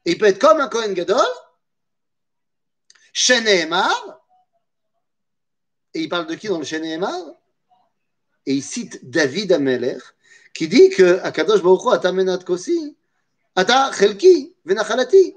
Et 0.05 0.13
il 0.13 0.19
peut 0.19 0.27
être 0.27 0.41
comme 0.41 0.61
un 0.61 0.69
Kohen 0.69 0.95
Gadol. 0.95 1.21
Emar. 3.29 4.21
Et 5.95 6.01
il 6.03 6.09
parle 6.09 6.27
de 6.27 6.35
qui 6.35 6.49
dans 6.49 6.59
le 6.59 6.85
Emar? 6.85 7.19
Et 8.47 8.55
il 8.55 8.63
cite 8.63 9.09
David 9.09 9.53
Ameler, 9.53 9.99
qui 10.55 10.67
dit 10.69 10.89
que 10.91 11.21
Akadosh 11.21 11.63
Baruch 11.63 11.93
ata 11.93 12.11
menat 12.13 12.39
kosi, 12.39 12.97
ata 13.55 13.93
chelki 13.93 14.57
venachalati. 14.65 15.37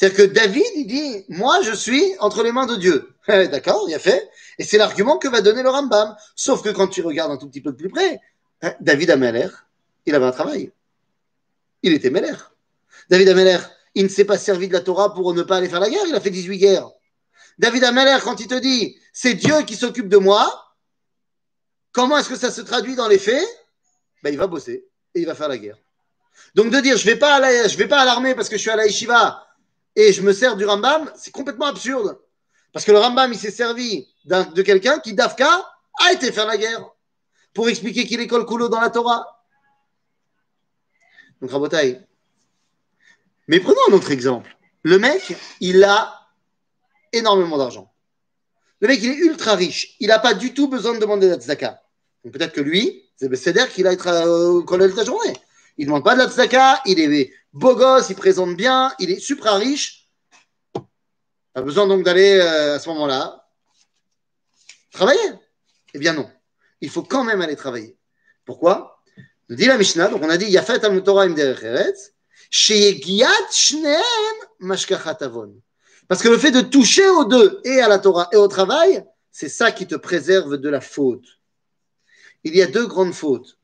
C'est-à-dire 0.00 0.28
que 0.28 0.32
David, 0.32 0.64
il 0.76 0.86
dit, 0.86 1.26
moi, 1.28 1.60
je 1.60 1.72
suis 1.72 2.14
entre 2.20 2.42
les 2.42 2.52
mains 2.52 2.64
de 2.64 2.76
Dieu. 2.76 3.12
Eh, 3.28 3.48
d'accord, 3.48 3.84
il 3.86 3.94
a 3.94 3.98
fait. 3.98 4.30
Et 4.58 4.64
c'est 4.64 4.78
l'argument 4.78 5.18
que 5.18 5.28
va 5.28 5.42
donner 5.42 5.62
le 5.62 5.68
Rambam. 5.68 6.16
Sauf 6.34 6.62
que 6.62 6.70
quand 6.70 6.88
tu 6.88 7.02
regardes 7.02 7.30
un 7.30 7.36
tout 7.36 7.48
petit 7.48 7.60
peu 7.60 7.70
de 7.70 7.76
plus 7.76 7.90
près, 7.90 8.18
hein, 8.62 8.74
David 8.80 9.10
Ameller, 9.10 9.48
il 10.06 10.14
avait 10.14 10.24
un 10.24 10.32
travail. 10.32 10.72
Il 11.82 11.92
était 11.92 12.08
Meller. 12.08 12.34
David 13.10 13.28
Ameller, 13.28 13.58
il 13.94 14.04
ne 14.04 14.08
s'est 14.08 14.24
pas 14.24 14.38
servi 14.38 14.68
de 14.68 14.72
la 14.72 14.80
Torah 14.80 15.12
pour 15.12 15.34
ne 15.34 15.42
pas 15.42 15.58
aller 15.58 15.68
faire 15.68 15.80
la 15.80 15.90
guerre. 15.90 16.06
Il 16.08 16.14
a 16.14 16.20
fait 16.20 16.30
18 16.30 16.56
guerres. 16.56 16.90
David 17.58 17.84
Ameller, 17.84 18.18
quand 18.24 18.40
il 18.40 18.46
te 18.46 18.58
dit, 18.58 18.96
c'est 19.12 19.34
Dieu 19.34 19.62
qui 19.66 19.76
s'occupe 19.76 20.08
de 20.08 20.16
moi, 20.16 20.74
comment 21.92 22.16
est-ce 22.16 22.30
que 22.30 22.36
ça 22.36 22.50
se 22.50 22.62
traduit 22.62 22.96
dans 22.96 23.06
les 23.06 23.18
faits? 23.18 23.46
Ben, 24.22 24.32
Il 24.32 24.38
va 24.38 24.46
bosser 24.46 24.88
et 25.14 25.20
il 25.20 25.26
va 25.26 25.34
faire 25.34 25.48
la 25.48 25.58
guerre. 25.58 25.76
Donc 26.54 26.70
de 26.70 26.80
dire, 26.80 26.96
je 26.96 27.06
ne 27.06 27.12
vais 27.12 27.18
pas 27.18 27.36
à 27.36 28.04
l'armée 28.06 28.34
parce 28.34 28.48
que 28.48 28.56
je 28.56 28.62
suis 28.62 28.70
à 28.70 28.76
la 28.76 28.86
yeshiva, 28.86 29.46
et 29.96 30.12
je 30.12 30.22
me 30.22 30.32
sers 30.32 30.56
du 30.56 30.64
Rambam, 30.64 31.10
c'est 31.16 31.32
complètement 31.32 31.66
absurde. 31.66 32.18
Parce 32.72 32.84
que 32.84 32.92
le 32.92 32.98
Rambam, 32.98 33.32
il 33.32 33.38
s'est 33.38 33.50
servi 33.50 34.08
de 34.24 34.62
quelqu'un 34.62 35.00
qui, 35.00 35.14
d'Afka, 35.14 35.68
a 36.06 36.12
été 36.12 36.32
faire 36.32 36.46
la 36.46 36.56
guerre 36.56 36.88
pour 37.52 37.68
expliquer 37.68 38.06
qu'il 38.06 38.20
est 38.20 38.26
kol 38.26 38.46
kulo 38.46 38.68
dans 38.68 38.80
la 38.80 38.90
Torah. 38.90 39.44
Donc, 41.40 41.50
Rabotai. 41.50 42.00
Mais 43.48 43.60
prenons 43.60 43.80
un 43.88 43.92
autre 43.92 44.10
exemple. 44.10 44.56
Le 44.82 44.98
mec, 44.98 45.34
il 45.60 45.82
a 45.82 46.28
énormément 47.12 47.58
d'argent. 47.58 47.92
Le 48.80 48.88
mec, 48.88 49.00
il 49.02 49.10
est 49.10 49.16
ultra 49.16 49.54
riche. 49.54 49.96
Il 49.98 50.08
n'a 50.08 50.18
pas 50.18 50.34
du 50.34 50.54
tout 50.54 50.68
besoin 50.68 50.94
de 50.94 50.98
demander 50.98 51.28
la 51.28 51.36
tzaka. 51.36 51.82
Donc, 52.24 52.34
peut-être 52.34 52.52
que 52.52 52.60
lui, 52.60 53.10
c'est 53.16 53.52
dire 53.52 53.68
qu'il 53.70 53.86
a 53.86 53.92
été 53.92 54.08
au 54.08 54.62
de 54.62 54.96
la 54.96 55.04
journée. 55.04 55.32
Il 55.76 55.84
ne 55.84 55.86
demande 55.86 56.04
pas 56.04 56.14
de 56.14 56.20
la 56.20 56.30
tzaka, 56.30 56.80
il 56.86 57.00
est 57.00 57.32
beau 57.52 57.74
gosse, 57.74 58.10
il 58.10 58.16
présente 58.16 58.56
bien, 58.56 58.92
il 58.98 59.10
est 59.10 59.20
super 59.20 59.58
riche. 59.58 60.08
Pas 61.52 61.62
besoin 61.62 61.86
donc 61.86 62.04
d'aller 62.04 62.38
euh, 62.38 62.76
à 62.76 62.78
ce 62.78 62.88
moment-là 62.90 63.40
travailler? 64.92 65.32
Eh 65.94 65.98
bien 65.98 66.12
non. 66.12 66.30
Il 66.80 66.90
faut 66.90 67.02
quand 67.02 67.24
même 67.24 67.40
aller 67.40 67.56
travailler. 67.56 67.96
Pourquoi? 68.44 69.02
Nous 69.48 69.56
dit 69.56 69.66
la 69.66 69.76
Mishnah, 69.76 70.08
donc 70.08 70.22
on 70.22 70.30
a 70.30 70.36
dit 70.36 70.46
Yafet 70.46 70.80
Parce 76.08 76.22
que 76.22 76.28
le 76.28 76.38
fait 76.38 76.50
de 76.52 76.60
toucher 76.60 77.08
aux 77.08 77.24
deux, 77.24 77.60
et 77.64 77.80
à 77.80 77.88
la 77.88 77.98
Torah 77.98 78.28
et 78.32 78.36
au 78.36 78.48
travail, 78.48 79.04
c'est 79.30 79.48
ça 79.48 79.72
qui 79.72 79.86
te 79.86 79.96
préserve 79.96 80.56
de 80.56 80.68
la 80.68 80.80
faute. 80.80 81.24
Il 82.44 82.56
y 82.56 82.62
a 82.62 82.66
deux 82.66 82.86
grandes 82.86 83.12
fautes. 83.12 83.58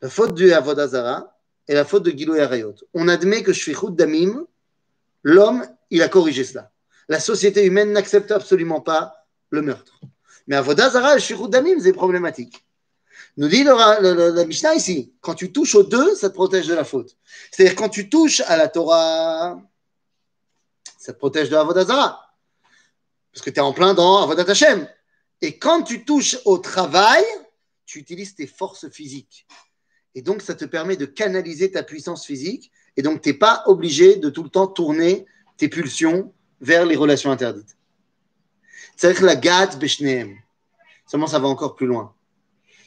La 0.00 0.08
faute 0.10 0.34
du 0.34 0.52
Avodazara 0.52 1.35
et 1.68 1.74
la 1.74 1.84
faute 1.84 2.04
de 2.04 2.10
Gilo 2.10 2.34
Arayot. 2.34 2.74
On 2.94 3.08
admet 3.08 3.42
que 3.42 3.52
Shfichut 3.52 3.92
Damim, 3.92 4.46
l'homme, 5.22 5.66
il 5.90 6.02
a 6.02 6.08
corrigé 6.08 6.44
cela. 6.44 6.70
La 7.08 7.20
société 7.20 7.64
humaine 7.64 7.92
n'accepte 7.92 8.30
absolument 8.30 8.80
pas 8.80 9.26
le 9.50 9.62
meurtre. 9.62 10.00
Mais 10.46 10.56
Avodazara 10.56 11.16
et 11.16 11.20
Shfichut 11.20 11.48
Damim, 11.48 11.80
c'est 11.80 11.92
problématique. 11.92 12.64
Nous 13.36 13.48
dit 13.48 13.64
la 13.64 14.44
Mishnah 14.46 14.74
ici, 14.74 15.12
quand 15.20 15.34
tu 15.34 15.52
touches 15.52 15.74
aux 15.74 15.82
deux, 15.82 16.14
ça 16.14 16.30
te 16.30 16.34
protège 16.34 16.66
de 16.66 16.74
la 16.74 16.84
faute. 16.84 17.16
C'est-à-dire 17.50 17.76
quand 17.76 17.90
tu 17.90 18.08
touches 18.08 18.40
à 18.42 18.56
la 18.56 18.68
Torah, 18.68 19.60
ça 20.98 21.12
te 21.12 21.18
protège 21.18 21.50
de 21.50 21.54
la 21.54 21.64
Vodazara. 21.64 22.26
Parce 23.36 23.44
que 23.44 23.50
tu 23.50 23.58
es 23.58 23.60
en 23.60 23.74
plein 23.74 23.92
dans 23.92 24.22
Avodat 24.22 24.50
Hashem. 24.50 24.88
Et 25.42 25.58
quand 25.58 25.82
tu 25.82 26.06
touches 26.06 26.38
au 26.46 26.56
travail, 26.56 27.22
tu 27.84 27.98
utilises 27.98 28.34
tes 28.34 28.46
forces 28.46 28.88
physiques. 28.88 29.46
Et 30.16 30.22
donc, 30.22 30.40
ça 30.40 30.54
te 30.54 30.64
permet 30.64 30.96
de 30.96 31.04
canaliser 31.04 31.70
ta 31.70 31.82
puissance 31.82 32.24
physique. 32.24 32.72
Et 32.96 33.02
donc, 33.02 33.20
tu 33.20 33.28
n'es 33.28 33.34
pas 33.34 33.62
obligé 33.66 34.16
de 34.16 34.30
tout 34.30 34.42
le 34.42 34.48
temps 34.48 34.66
tourner 34.66 35.26
tes 35.58 35.68
pulsions 35.68 36.32
vers 36.62 36.86
les 36.86 36.96
relations 36.96 37.30
interdites. 37.30 37.76
C'est 38.96 39.20
la 39.20 39.36
gad 39.36 39.78
beshneem. 39.78 40.34
Seulement, 41.06 41.26
ça 41.26 41.38
va 41.38 41.48
encore 41.48 41.76
plus 41.76 41.86
loin. 41.86 42.14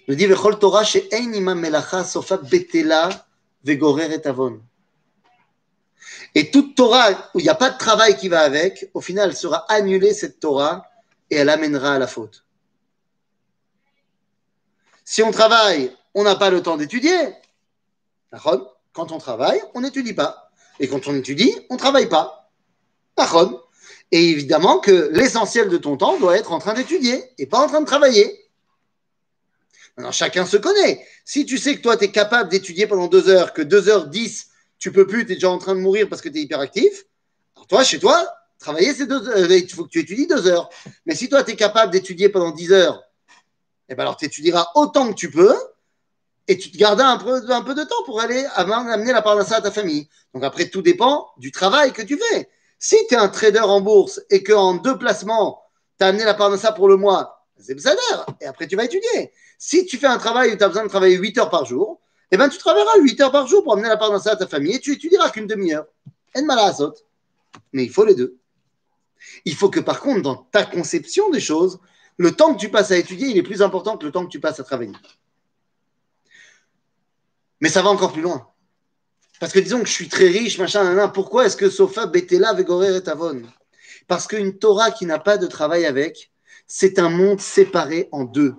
Il 0.08 0.16
dit 0.16 0.26
Vechol. 0.26 0.58
Et 6.34 6.52
toute 6.52 6.76
Torah 6.76 7.12
où 7.36 7.40
il 7.40 7.44
n'y 7.44 7.50
a 7.50 7.56
pas 7.56 7.70
de 7.70 7.78
travail 7.78 8.18
qui 8.18 8.28
va 8.28 8.40
avec, 8.42 8.90
au 8.96 9.02
final, 9.02 9.30
elle 9.30 9.36
sera 9.36 9.72
annulée 9.72 10.16
cette 10.16 10.40
Torah 10.40 10.84
et 11.30 11.36
elle 11.36 11.50
amènera 11.50 11.94
à 11.94 12.00
la 12.00 12.08
faute. 12.08 12.44
Si 15.06 15.22
on 15.22 15.32
travaille, 15.32 15.96
on 16.14 16.24
n'a 16.24 16.36
pas 16.36 16.50
le 16.50 16.62
temps 16.62 16.78
d'étudier. 16.78 17.34
Quand 18.94 19.12
on 19.12 19.18
travaille, 19.18 19.62
on 19.74 19.82
n'étudie 19.82 20.14
pas. 20.14 20.52
Et 20.80 20.88
quand 20.88 21.08
on 21.08 21.16
étudie, 21.16 21.56
on 21.70 21.76
ne 21.76 21.80
travaille 21.80 22.10
pas. 22.10 22.52
Et 24.12 24.30
évidemment 24.30 24.80
que 24.80 25.10
l'essentiel 25.12 25.70
de 25.70 25.78
ton 25.78 25.98
temps 25.98 26.18
doit 26.20 26.38
être 26.38 26.52
en 26.52 26.60
train 26.60 26.74
d'étudier 26.74 27.24
et 27.38 27.46
pas 27.46 27.60
en 27.60 27.68
train 27.68 27.82
de 27.82 27.86
travailler. 27.86 28.50
Maintenant, 29.98 30.12
chacun 30.12 30.46
se 30.46 30.58
connaît. 30.58 31.06
Si 31.26 31.46
tu 31.46 31.58
sais 31.58 31.76
que 31.76 31.82
toi, 31.82 31.98
tu 31.98 32.06
es 32.06 32.12
capable 32.12 32.50
d'étudier 32.50 32.88
pendant 32.88 33.08
deux 33.08 33.28
heures, 33.28 33.54
que 33.54 33.62
deux 33.62 33.90
heures 33.90 34.08
dix, 34.08 34.48
tu 34.78 34.92
peux 34.92 35.06
plus, 35.06 35.26
tu 35.26 35.34
es 35.34 35.36
déjà 35.36 35.50
en 35.50 35.58
train 35.58 35.76
de 35.76 35.82
mourir 35.82 36.08
parce 36.08 36.22
que 36.22 36.30
tu 36.30 36.40
es 36.40 36.42
hyperactif, 36.44 37.06
alors 37.56 37.68
toi, 37.68 37.84
chez 37.84 38.00
toi, 38.00 38.26
travailler, 38.58 38.94
c'est 38.94 39.08
deux 39.08 39.28
heures. 39.28 39.52
Il 39.52 39.70
faut 39.70 39.84
que 39.84 39.90
tu 39.90 40.00
étudies 40.00 40.26
deux 40.26 40.48
heures. 40.48 40.70
Mais 41.06 41.16
si 41.16 41.28
toi, 41.28 41.44
tu 41.44 41.52
es 41.52 41.56
capable 41.58 41.92
d'étudier 41.92 42.30
pendant 42.30 42.52
dix 42.52 42.72
heures, 42.72 43.04
eh 43.90 43.96
ben 43.96 44.04
alors 44.04 44.16
tu 44.16 44.26
étudieras 44.26 44.70
autant 44.76 45.10
que 45.10 45.16
tu 45.16 45.30
peux 45.30 45.56
et 46.50 46.58
tu 46.58 46.72
te 46.72 46.78
gardes 46.78 47.00
un 47.00 47.18
peu, 47.18 47.40
de 47.42 47.84
temps 47.84 48.04
pour 48.06 48.22
aller 48.22 48.44
amener 48.56 49.14
la 49.14 49.22
part 49.22 49.38
d'un 49.38 49.44
à 49.56 49.62
ta 49.62 49.70
famille. 49.70 50.10
Donc 50.34 50.44
après, 50.44 50.68
tout 50.68 50.82
dépend 50.82 51.30
du 51.38 51.52
travail 51.52 51.94
que 51.94 52.02
tu 52.02 52.18
fais. 52.18 52.50
Si 52.80 52.98
tu 53.08 53.14
es 53.14 53.18
un 53.18 53.30
trader 53.30 53.60
en 53.60 53.82
bourse 53.82 54.20
et 54.32 54.42
qu'en 54.44 54.74
deux 54.74 54.98
placements, 54.98 55.62
tu 56.00 56.06
as 56.06 56.08
amené 56.08 56.24
la 56.24 56.34
part 56.34 56.58
ça 56.58 56.72
pour 56.72 56.88
le 56.88 56.98
mois, 56.98 57.46
c'est 57.60 57.80
salaire. 57.80 58.26
Et 58.42 58.48
après, 58.48 58.66
tu 58.66 58.76
vas 58.76 58.86
étudier. 58.86 59.32
Si 59.60 59.86
tu 59.86 59.98
fais 59.98 60.08
un 60.08 60.18
travail 60.18 60.52
où 60.52 60.58
tu 60.58 60.64
as 60.64 60.70
besoin 60.70 60.84
de 60.84 60.90
travailler 60.90 61.18
8 61.18 61.38
heures 61.38 61.50
par 61.52 61.66
jour, 61.66 62.02
eh 62.32 62.38
ben, 62.38 62.50
tu 62.50 62.58
travailleras 62.58 62.98
8 62.98 63.22
heures 63.22 63.32
par 63.32 63.46
jour 63.46 63.64
pour 63.64 63.74
amener 63.74 63.90
la 63.90 63.98
part 63.98 64.20
ça 64.20 64.32
à 64.32 64.36
ta 64.36 64.48
famille 64.48 64.74
et 64.74 64.80
tu 64.80 64.94
étudieras 64.94 65.30
qu'une 65.30 65.46
demi-heure. 65.46 65.86
En 66.36 66.44
malasot. 66.46 66.96
Mais 67.74 67.84
il 67.84 67.92
faut 67.92 68.06
les 68.06 68.16
deux. 68.16 68.40
Il 69.46 69.54
faut 69.54 69.70
que 69.70 69.82
par 69.82 70.00
contre, 70.00 70.24
dans 70.24 70.36
ta 70.36 70.64
conception 70.64 71.30
des 71.30 71.42
choses, 71.42 71.80
le 72.18 72.32
temps 72.32 72.56
que 72.56 72.60
tu 72.60 72.70
passes 72.70 72.90
à 72.90 72.98
étudier, 72.98 73.28
il 73.28 73.38
est 73.38 73.44
plus 73.44 73.62
important 73.62 73.98
que 73.98 74.06
le 74.06 74.12
temps 74.12 74.26
que 74.26 74.32
tu 74.32 74.40
passes 74.40 74.60
à 74.60 74.64
travailler. 74.64 74.94
Mais 77.62 77.70
ça 77.70 77.82
va 77.82 77.90
encore 77.90 78.14
plus 78.14 78.22
loin. 78.22 78.48
Parce 79.40 79.54
que 79.54 79.60
disons 79.60 79.80
que 79.80 79.88
je 79.88 79.94
suis 79.94 80.10
très 80.10 80.28
riche, 80.28 80.58
machin, 80.60 80.84
nan, 80.94 81.12
pourquoi 81.12 81.46
est-ce 81.46 81.58
que 81.58 81.70
Sofa, 81.70 82.06
Betela, 82.06 82.54
Vegorer 82.54 82.96
et 82.96 83.04
Tavon? 83.04 83.44
Parce 84.08 84.28
qu'une 84.28 84.58
Torah 84.58 84.92
qui 84.92 85.06
n'a 85.06 85.20
pas 85.20 85.38
de 85.38 85.48
travail 85.48 85.86
avec, 85.86 86.32
c'est 86.68 87.00
un 87.00 87.10
monde 87.10 87.40
séparé 87.40 88.10
en 88.12 88.24
deux. 88.24 88.56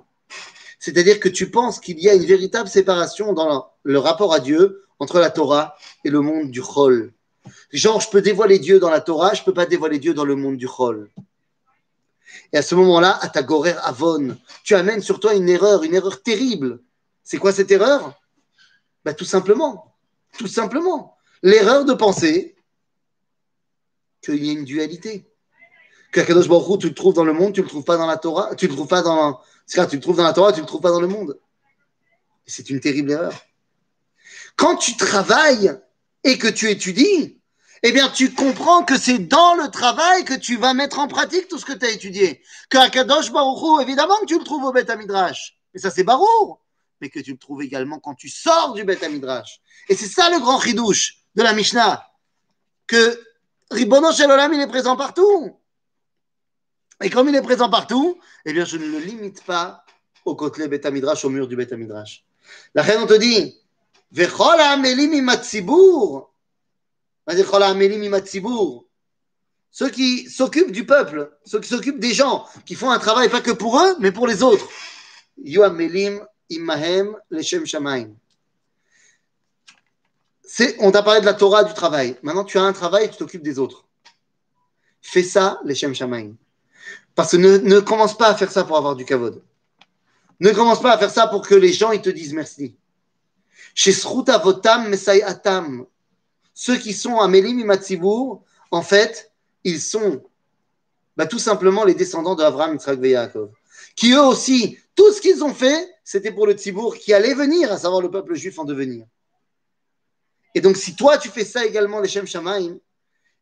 C'est-à-dire 0.79 1.21
que 1.21 1.29
tu 1.29 1.51
penses 1.51 1.79
qu'il 1.81 2.01
y 2.01 2.09
a 2.09 2.15
une 2.15 2.25
véritable 2.25 2.69
séparation 2.69 3.33
dans 3.35 3.71
le 3.83 3.99
rapport 3.99 4.33
à 4.33 4.41
Dieu 4.41 4.85
entre 4.99 5.19
la 5.19 5.31
Torah 5.31 5.77
et 6.05 6.11
le 6.11 6.21
monde 6.21 6.51
du 6.51 6.63
Chol. 6.63 7.13
Genre, 7.73 8.01
je 8.01 8.09
peux 8.09 8.23
dévoiler 8.23 8.59
Dieu 8.59 8.79
dans 8.81 8.91
la 8.91 9.01
Torah, 9.01 9.35
je 9.35 9.41
ne 9.41 9.45
peux 9.45 9.55
pas 9.55 9.67
dévoiler 9.67 9.99
Dieu 9.99 10.15
dans 10.15 10.25
le 10.25 10.37
monde 10.37 10.57
du 10.57 10.67
Chol. 10.67 11.11
Et 12.53 12.59
à 12.59 12.63
ce 12.63 12.75
moment-là, 12.75 13.19
à 13.21 13.29
ta 13.29 13.43
Gorer 13.43 13.75
Avon, 13.83 14.37
tu 14.65 14.75
amènes 14.75 15.03
sur 15.03 15.21
toi 15.21 15.35
une 15.35 15.49
erreur, 15.49 15.83
une 15.83 15.95
erreur 15.95 16.23
terrible. 16.23 16.81
C'est 17.23 17.39
quoi 17.39 17.53
cette 17.53 17.71
erreur? 17.71 18.20
Bah, 19.05 19.15
Tout 19.15 19.25
simplement, 19.25 19.95
tout 20.39 20.47
simplement. 20.47 21.17
L'erreur 21.43 21.85
de 21.85 21.95
penser 21.95 22.57
qu'il 24.23 24.45
y 24.45 24.51
a 24.51 24.53
une 24.53 24.65
dualité. 24.65 25.27
Que 26.13 26.21
Kadosh 26.21 26.49
Baruch 26.49 26.81
tu 26.81 26.89
le 26.89 26.95
trouves 26.95 27.15
dans 27.15 27.25
le 27.25 27.33
monde, 27.33 27.55
tu 27.55 27.61
ne 27.61 27.65
le 27.65 27.71
trouves 27.71 27.85
pas 27.85 27.97
dans 27.97 28.07
la 28.07 28.17
Torah, 28.17 28.55
tu 28.57 28.67
le 28.67 28.75
trouves 28.75 28.89
pas 28.89 29.03
dans. 29.03 29.41
tu 29.69 29.79
le 29.79 30.01
trouves 30.01 30.17
dans 30.17 30.25
la 30.25 30.33
Torah, 30.33 30.53
tu 30.53 30.59
ne 30.59 30.63
le 30.63 30.67
trouves 30.67 30.81
pas 30.81 30.91
dans 30.91 31.01
le 31.01 31.07
monde. 31.07 31.39
C'est 32.47 32.69
une 32.69 32.81
terrible 32.81 33.13
erreur. 33.13 33.35
Quand 34.57 34.77
tu 34.77 34.97
travailles 34.97 35.73
et 36.25 36.37
que 36.37 36.49
tu 36.49 36.69
étudies, 36.69 37.41
eh 37.83 37.93
bien, 37.93 38.11
tu 38.11 38.35
comprends 38.35 38.85
que 38.85 38.99
c'est 38.99 39.19
dans 39.19 39.55
le 39.55 39.71
travail 39.71 40.25
que 40.25 40.35
tu 40.35 40.57
vas 40.57 40.75
mettre 40.75 40.99
en 40.99 41.09
pratique 41.09 41.49
tout 41.49 41.59
ce 41.59 41.65
que 41.65 41.73
tu 41.73 41.87
as 41.87 41.91
étudié. 41.91 42.43
Que 42.69 42.79
Akadosh 42.79 43.33
Baruch 43.33 43.81
évidemment 43.83 44.19
que 44.21 44.27
tu 44.27 44.39
le 44.39 44.45
trouves 44.45 44.65
au 44.65 44.73
Beth 44.73 44.91
Midrash. 44.99 45.59
Mais 45.73 45.81
ça, 45.81 45.91
c'est 45.91 46.05
Baruch 46.05 46.59
mais 47.01 47.09
que 47.09 47.21
tu 47.21 47.33
le 47.33 47.39
trouves 47.39 47.63
également 47.63 47.99
quand 47.99 48.15
tu 48.15 48.29
sors 48.29 48.75
du 48.75 48.85
Beth 48.85 49.03
Midrash. 49.09 49.61
Et 49.89 49.97
c'est 49.97 50.07
ça 50.07 50.31
le 50.31 50.39
grand 50.39 50.59
ridouche 50.59 51.19
de 51.35 51.43
la 51.43 51.53
Mishnah, 51.53 52.07
que 52.87 53.21
Ribono 53.71 54.13
Shel 54.13 54.31
Olam, 54.31 54.53
il 54.53 54.61
est 54.61 54.67
présent 54.67 54.97
partout. 54.97 55.57
Et 57.03 57.09
comme 57.09 57.29
il 57.29 57.35
est 57.35 57.43
présent 57.43 57.71
partout, 57.71 58.19
eh 58.45 58.53
bien, 58.53 58.65
je 58.65 58.77
ne 58.77 58.87
le 58.87 58.99
limite 58.99 59.43
pas 59.45 59.85
au 60.25 60.35
côté 60.35 60.69
Beth 60.69 60.87
Midrash, 60.87 61.25
au 61.25 61.31
mur 61.31 61.49
du 61.49 61.57
Beth 61.57 61.73
Midrash. 61.73 62.25
La 62.75 62.83
reine, 62.83 63.01
on 63.03 63.07
te 63.07 63.15
dit, 63.15 63.57
Vechol 64.11 64.61
ha'amelim 64.61 65.15
imatzibur. 65.15 66.33
Vechol 67.27 67.63
ha'amelim 67.63 68.03
imatzibur. 68.03 68.85
Ceux 69.71 69.89
qui 69.89 70.29
s'occupent 70.29 70.73
du 70.73 70.85
peuple, 70.85 71.33
ceux 71.45 71.61
qui 71.61 71.69
s'occupent 71.69 72.01
des 72.01 72.13
gens, 72.13 72.45
qui 72.67 72.75
font 72.75 72.91
un 72.91 72.99
travail 72.99 73.29
pas 73.29 73.41
que 73.41 73.53
pour 73.53 73.81
eux, 73.81 73.97
mais 74.01 74.11
pour 74.11 74.27
les 74.27 74.43
autres. 74.43 74.69
Yoamelim 75.43 76.27
imahem 76.51 77.17
leshem 77.31 77.65
shamaim. 77.65 78.15
On 80.81 80.91
t'a 80.91 81.03
parlé 81.03 81.21
de 81.21 81.27
la 81.27 81.35
Torah 81.35 81.65
du 81.65 81.73
travail. 81.75 82.17
Maintenant, 82.23 82.45
tu 82.45 82.59
as 82.59 82.63
un 82.63 82.73
travail 82.73 83.05
et 83.05 83.09
tu 83.09 83.17
t'occupes 83.17 83.43
des 83.43 83.59
autres. 83.59 83.87
Fais 85.01 85.23
ça, 85.23 85.61
leshem 85.65 85.95
shamaim. 85.95 86.35
Parce 87.15 87.33
que 87.33 87.37
ne, 87.37 87.81
commence 87.81 88.17
pas 88.17 88.29
à 88.29 88.35
faire 88.35 88.51
ça 88.51 88.65
pour 88.65 88.77
avoir 88.77 88.97
du 88.97 89.05
kavod. 89.05 89.43
Ne 90.41 90.51
commence 90.53 90.81
pas 90.81 90.93
à 90.93 90.99
faire 90.99 91.11
ça 91.11 91.27
pour 91.27 91.47
que 91.47 91.55
les 91.55 91.73
gens 91.73 91.93
ils 91.93 92.03
te 92.03 92.11
disent 92.11 92.33
merci. 92.33 92.77
Chez 93.75 93.93
Votam 93.93 94.93
Atam, 95.25 95.87
ceux 96.55 96.77
qui 96.77 96.93
sont 96.93 97.19
à 97.21 97.29
Melim 97.29 97.61
Imatsibour, 97.61 98.43
en 98.71 98.83
fait, 98.83 99.33
ils 99.65 99.81
sont 99.81 100.23
bah, 101.17 101.27
tout 101.27 101.39
simplement 101.39 101.85
les 101.85 101.95
descendants 101.95 102.35
d'Abraham, 102.35 102.75
Yitzhak 102.75 102.99
et 103.05 103.11
Yaakov. 103.11 103.51
Qui 103.95 104.13
eux 104.13 104.23
aussi, 104.23 104.79
tout 105.01 105.15
ce 105.15 105.23
qu'ils 105.23 105.43
ont 105.43 105.55
fait, 105.55 105.89
c'était 106.05 106.31
pour 106.31 106.47
le 106.47 106.53
Tzibour 106.53 106.95
qui 106.95 107.15
allait 107.15 107.33
venir, 107.33 107.73
à 107.73 107.79
savoir 107.79 108.03
le 108.03 108.11
peuple 108.11 108.35
juif 108.35 108.59
en 108.59 108.65
devenir. 108.65 109.07
Et 110.55 110.61
donc, 110.61 110.77
si 110.77 110.95
toi, 110.95 111.17
tu 111.17 111.31
fais 111.31 111.47
ça 111.47 111.65
également, 111.65 112.01
les 112.01 112.09
Shem 112.09 112.27
Shamaim, 112.27 112.77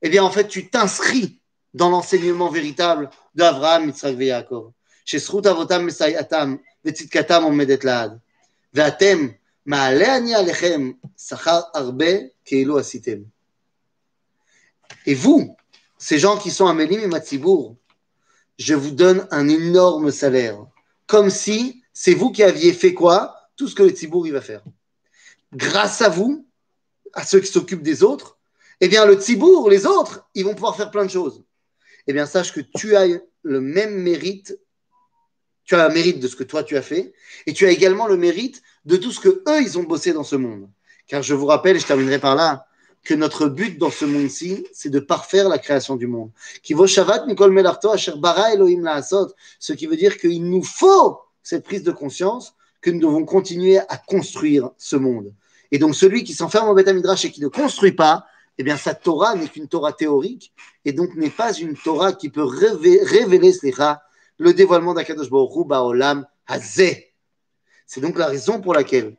eh 0.00 0.08
bien, 0.08 0.22
en 0.22 0.30
fait, 0.30 0.46
tu 0.46 0.70
t'inscris 0.70 1.40
dans 1.74 1.90
l'enseignement 1.90 2.48
véritable 2.48 3.10
d'Abraham, 3.34 3.88
Yitzhak 3.88 4.20
et 4.20 4.26
Yaakov. 4.26 4.70
Chez 5.04 5.18
Avotam 5.46 5.82
Mesai 5.82 6.14
Atam, 6.14 6.60
Vetzitkatam 6.84 7.46
Omedet 7.46 7.80
Laad. 7.82 8.20
Ve'atem, 8.72 9.34
Ma'ale 9.66 10.04
Ani 10.04 10.34
Alechem, 10.36 10.94
Sachar 11.16 11.70
Arbe, 11.74 12.30
Keilu 12.44 12.78
Asitem. 12.78 13.26
Et 15.06 15.14
vous, 15.14 15.56
ces 15.98 16.20
gens 16.20 16.38
qui 16.38 16.52
sont 16.52 16.68
à 16.68 16.72
Melim 16.72 17.00
et 17.00 17.08
Matsibour, 17.08 17.74
je 18.60 18.74
vous 18.74 18.92
donne 18.92 19.26
un 19.32 19.48
énorme 19.48 20.12
salaire. 20.12 20.64
Comme 21.08 21.30
si 21.30 21.82
c'est 21.92 22.14
vous 22.14 22.30
qui 22.30 22.44
aviez 22.44 22.72
fait 22.72 22.94
quoi? 22.94 23.34
Tout 23.56 23.66
ce 23.66 23.74
que 23.74 23.82
le 23.82 23.90
Tzibour 23.90 24.26
il 24.28 24.32
va 24.32 24.40
faire. 24.40 24.62
Grâce 25.52 26.00
à 26.02 26.08
vous, 26.08 26.46
à 27.14 27.24
ceux 27.24 27.40
qui 27.40 27.50
s'occupent 27.50 27.82
des 27.82 28.04
autres, 28.04 28.38
eh 28.80 28.86
bien 28.86 29.04
le 29.04 29.14
Tzibour, 29.14 29.68
les 29.70 29.86
autres, 29.86 30.28
ils 30.34 30.44
vont 30.44 30.54
pouvoir 30.54 30.76
faire 30.76 30.92
plein 30.92 31.04
de 31.04 31.10
choses. 31.10 31.42
Eh 32.06 32.12
bien 32.12 32.26
sache 32.26 32.52
que 32.52 32.60
tu 32.60 32.94
as 32.94 33.06
le 33.42 33.60
même 33.60 33.94
mérite, 33.94 34.60
tu 35.64 35.74
as 35.74 35.88
le 35.88 35.94
mérite 35.94 36.20
de 36.20 36.28
ce 36.28 36.36
que 36.36 36.44
toi 36.44 36.62
tu 36.62 36.76
as 36.76 36.82
fait, 36.82 37.12
et 37.46 37.52
tu 37.52 37.66
as 37.66 37.70
également 37.70 38.06
le 38.06 38.16
mérite 38.16 38.62
de 38.84 38.96
tout 38.96 39.10
ce 39.10 39.18
que 39.18 39.42
eux 39.48 39.62
ils 39.62 39.78
ont 39.78 39.82
bossé 39.82 40.12
dans 40.12 40.24
ce 40.24 40.36
monde. 40.36 40.70
Car 41.06 41.22
je 41.22 41.34
vous 41.34 41.46
rappelle, 41.46 41.76
et 41.76 41.80
je 41.80 41.86
terminerai 41.86 42.18
par 42.18 42.36
là, 42.36 42.67
que 43.04 43.14
notre 43.14 43.48
but 43.48 43.78
dans 43.78 43.90
ce 43.90 44.04
monde-ci, 44.04 44.66
c'est 44.72 44.90
de 44.90 45.00
parfaire 45.00 45.48
la 45.48 45.58
création 45.58 45.96
du 45.96 46.06
monde. 46.06 46.30
Ce 46.62 46.74
qui 49.72 49.86
veut 49.86 49.96
dire 49.96 50.18
qu'il 50.18 50.44
nous 50.44 50.62
faut 50.62 51.18
cette 51.42 51.64
prise 51.64 51.82
de 51.82 51.92
conscience 51.92 52.54
que 52.80 52.90
nous 52.90 53.00
devons 53.00 53.24
continuer 53.24 53.78
à 53.78 53.96
construire 53.96 54.70
ce 54.76 54.96
monde. 54.96 55.32
Et 55.70 55.78
donc 55.78 55.94
celui 55.94 56.24
qui 56.24 56.34
s'enferme 56.34 56.68
au 56.68 56.74
Beth 56.74 56.88
Midrash 56.88 57.24
et 57.24 57.30
qui 57.30 57.40
ne 57.40 57.48
construit 57.48 57.92
pas, 57.92 58.26
eh 58.58 58.62
bien 58.62 58.76
sa 58.76 58.94
Torah 58.94 59.34
n'est 59.34 59.48
qu'une 59.48 59.68
Torah 59.68 59.92
théorique 59.92 60.52
et 60.84 60.92
donc 60.92 61.14
n'est 61.14 61.30
pas 61.30 61.52
une 61.52 61.76
Torah 61.76 62.12
qui 62.12 62.28
peut 62.28 62.44
révéler, 62.44 63.02
révéler 63.02 63.52
le 64.38 64.54
dévoilement 64.54 64.94
d'Akadosh 64.94 65.30
Baruch 65.30 65.66
Baolam 65.66 66.26
Hazeh. 66.46 67.12
C'est 67.86 68.00
donc 68.00 68.18
la 68.18 68.26
raison 68.26 68.60
pour 68.60 68.74
laquelle 68.74 69.16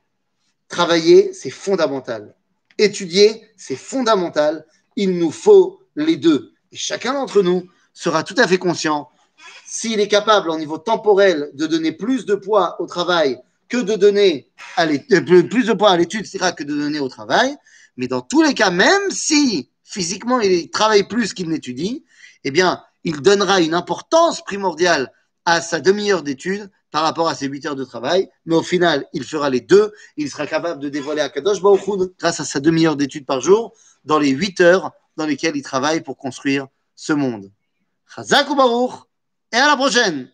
travailler, 0.67 1.33
c'est 1.33 1.49
fondamental. 1.49 2.35
Étudier, 2.79 3.47
c'est 3.57 3.75
fondamental. 3.75 4.65
Il 4.95 5.19
nous 5.19 5.31
faut 5.31 5.81
les 5.95 6.17
deux. 6.17 6.53
Et 6.71 6.77
chacun 6.77 7.13
d'entre 7.13 7.43
nous 7.43 7.67
sera 7.93 8.23
tout 8.23 8.35
à 8.37 8.47
fait 8.47 8.57
conscient 8.57 9.09
s'il 9.65 9.99
est 9.99 10.07
capable, 10.07 10.49
au 10.49 10.57
niveau 10.57 10.79
temporel, 10.79 11.51
de 11.53 11.67
donner 11.67 11.91
plus 11.91 12.25
de 12.25 12.33
poids 12.33 12.81
au 12.81 12.87
travail 12.87 13.39
que 13.67 13.77
de 13.77 13.95
donner 13.95 14.49
à 14.77 14.87
euh, 14.87 15.43
plus 15.43 15.67
de 15.67 15.73
poids 15.73 15.91
à 15.91 15.97
l'étude, 15.97 16.25
que 16.25 16.63
de 16.63 16.75
donner 16.75 16.99
au 16.99 17.07
travail. 17.07 17.55
Mais 17.95 18.07
dans 18.07 18.21
tous 18.21 18.41
les 18.41 18.55
cas, 18.55 18.71
même 18.71 19.11
si 19.11 19.69
physiquement 19.83 20.39
il 20.39 20.71
travaille 20.71 21.07
plus 21.07 21.33
qu'il 21.33 21.49
n'étudie, 21.49 22.03
eh 22.43 22.51
bien, 22.51 22.81
il 23.03 23.21
donnera 23.21 23.61
une 23.61 23.75
importance 23.75 24.43
primordiale 24.43 25.11
à 25.45 25.61
sa 25.61 25.79
demi-heure 25.79 26.23
d'étude 26.23 26.71
par 26.91 27.03
rapport 27.03 27.27
à 27.27 27.35
ses 27.35 27.47
huit 27.47 27.65
heures 27.65 27.75
de 27.75 27.83
travail. 27.83 28.29
Mais 28.45 28.55
au 28.55 28.63
final, 28.63 29.05
il 29.13 29.23
fera 29.23 29.49
les 29.49 29.61
deux. 29.61 29.93
Il 30.17 30.29
sera 30.29 30.47
capable 30.47 30.81
de 30.81 30.89
dévoiler 30.89 31.21
à 31.21 31.29
Kadosh 31.29 31.61
Baruch 31.61 31.81
grâce 32.19 32.39
à 32.39 32.45
sa 32.45 32.59
demi-heure 32.59 32.95
d'étude 32.95 33.25
par 33.25 33.41
jour 33.41 33.73
dans 34.05 34.19
les 34.19 34.29
huit 34.29 34.61
heures 34.61 34.91
dans 35.17 35.25
lesquelles 35.25 35.55
il 35.55 35.63
travaille 35.63 36.01
pour 36.01 36.17
construire 36.17 36.67
ce 36.95 37.13
monde. 37.13 37.51
Chazak 38.15 38.47
Baruch 38.55 38.93
et 39.51 39.57
à 39.57 39.67
la 39.67 39.75
prochaine 39.75 40.29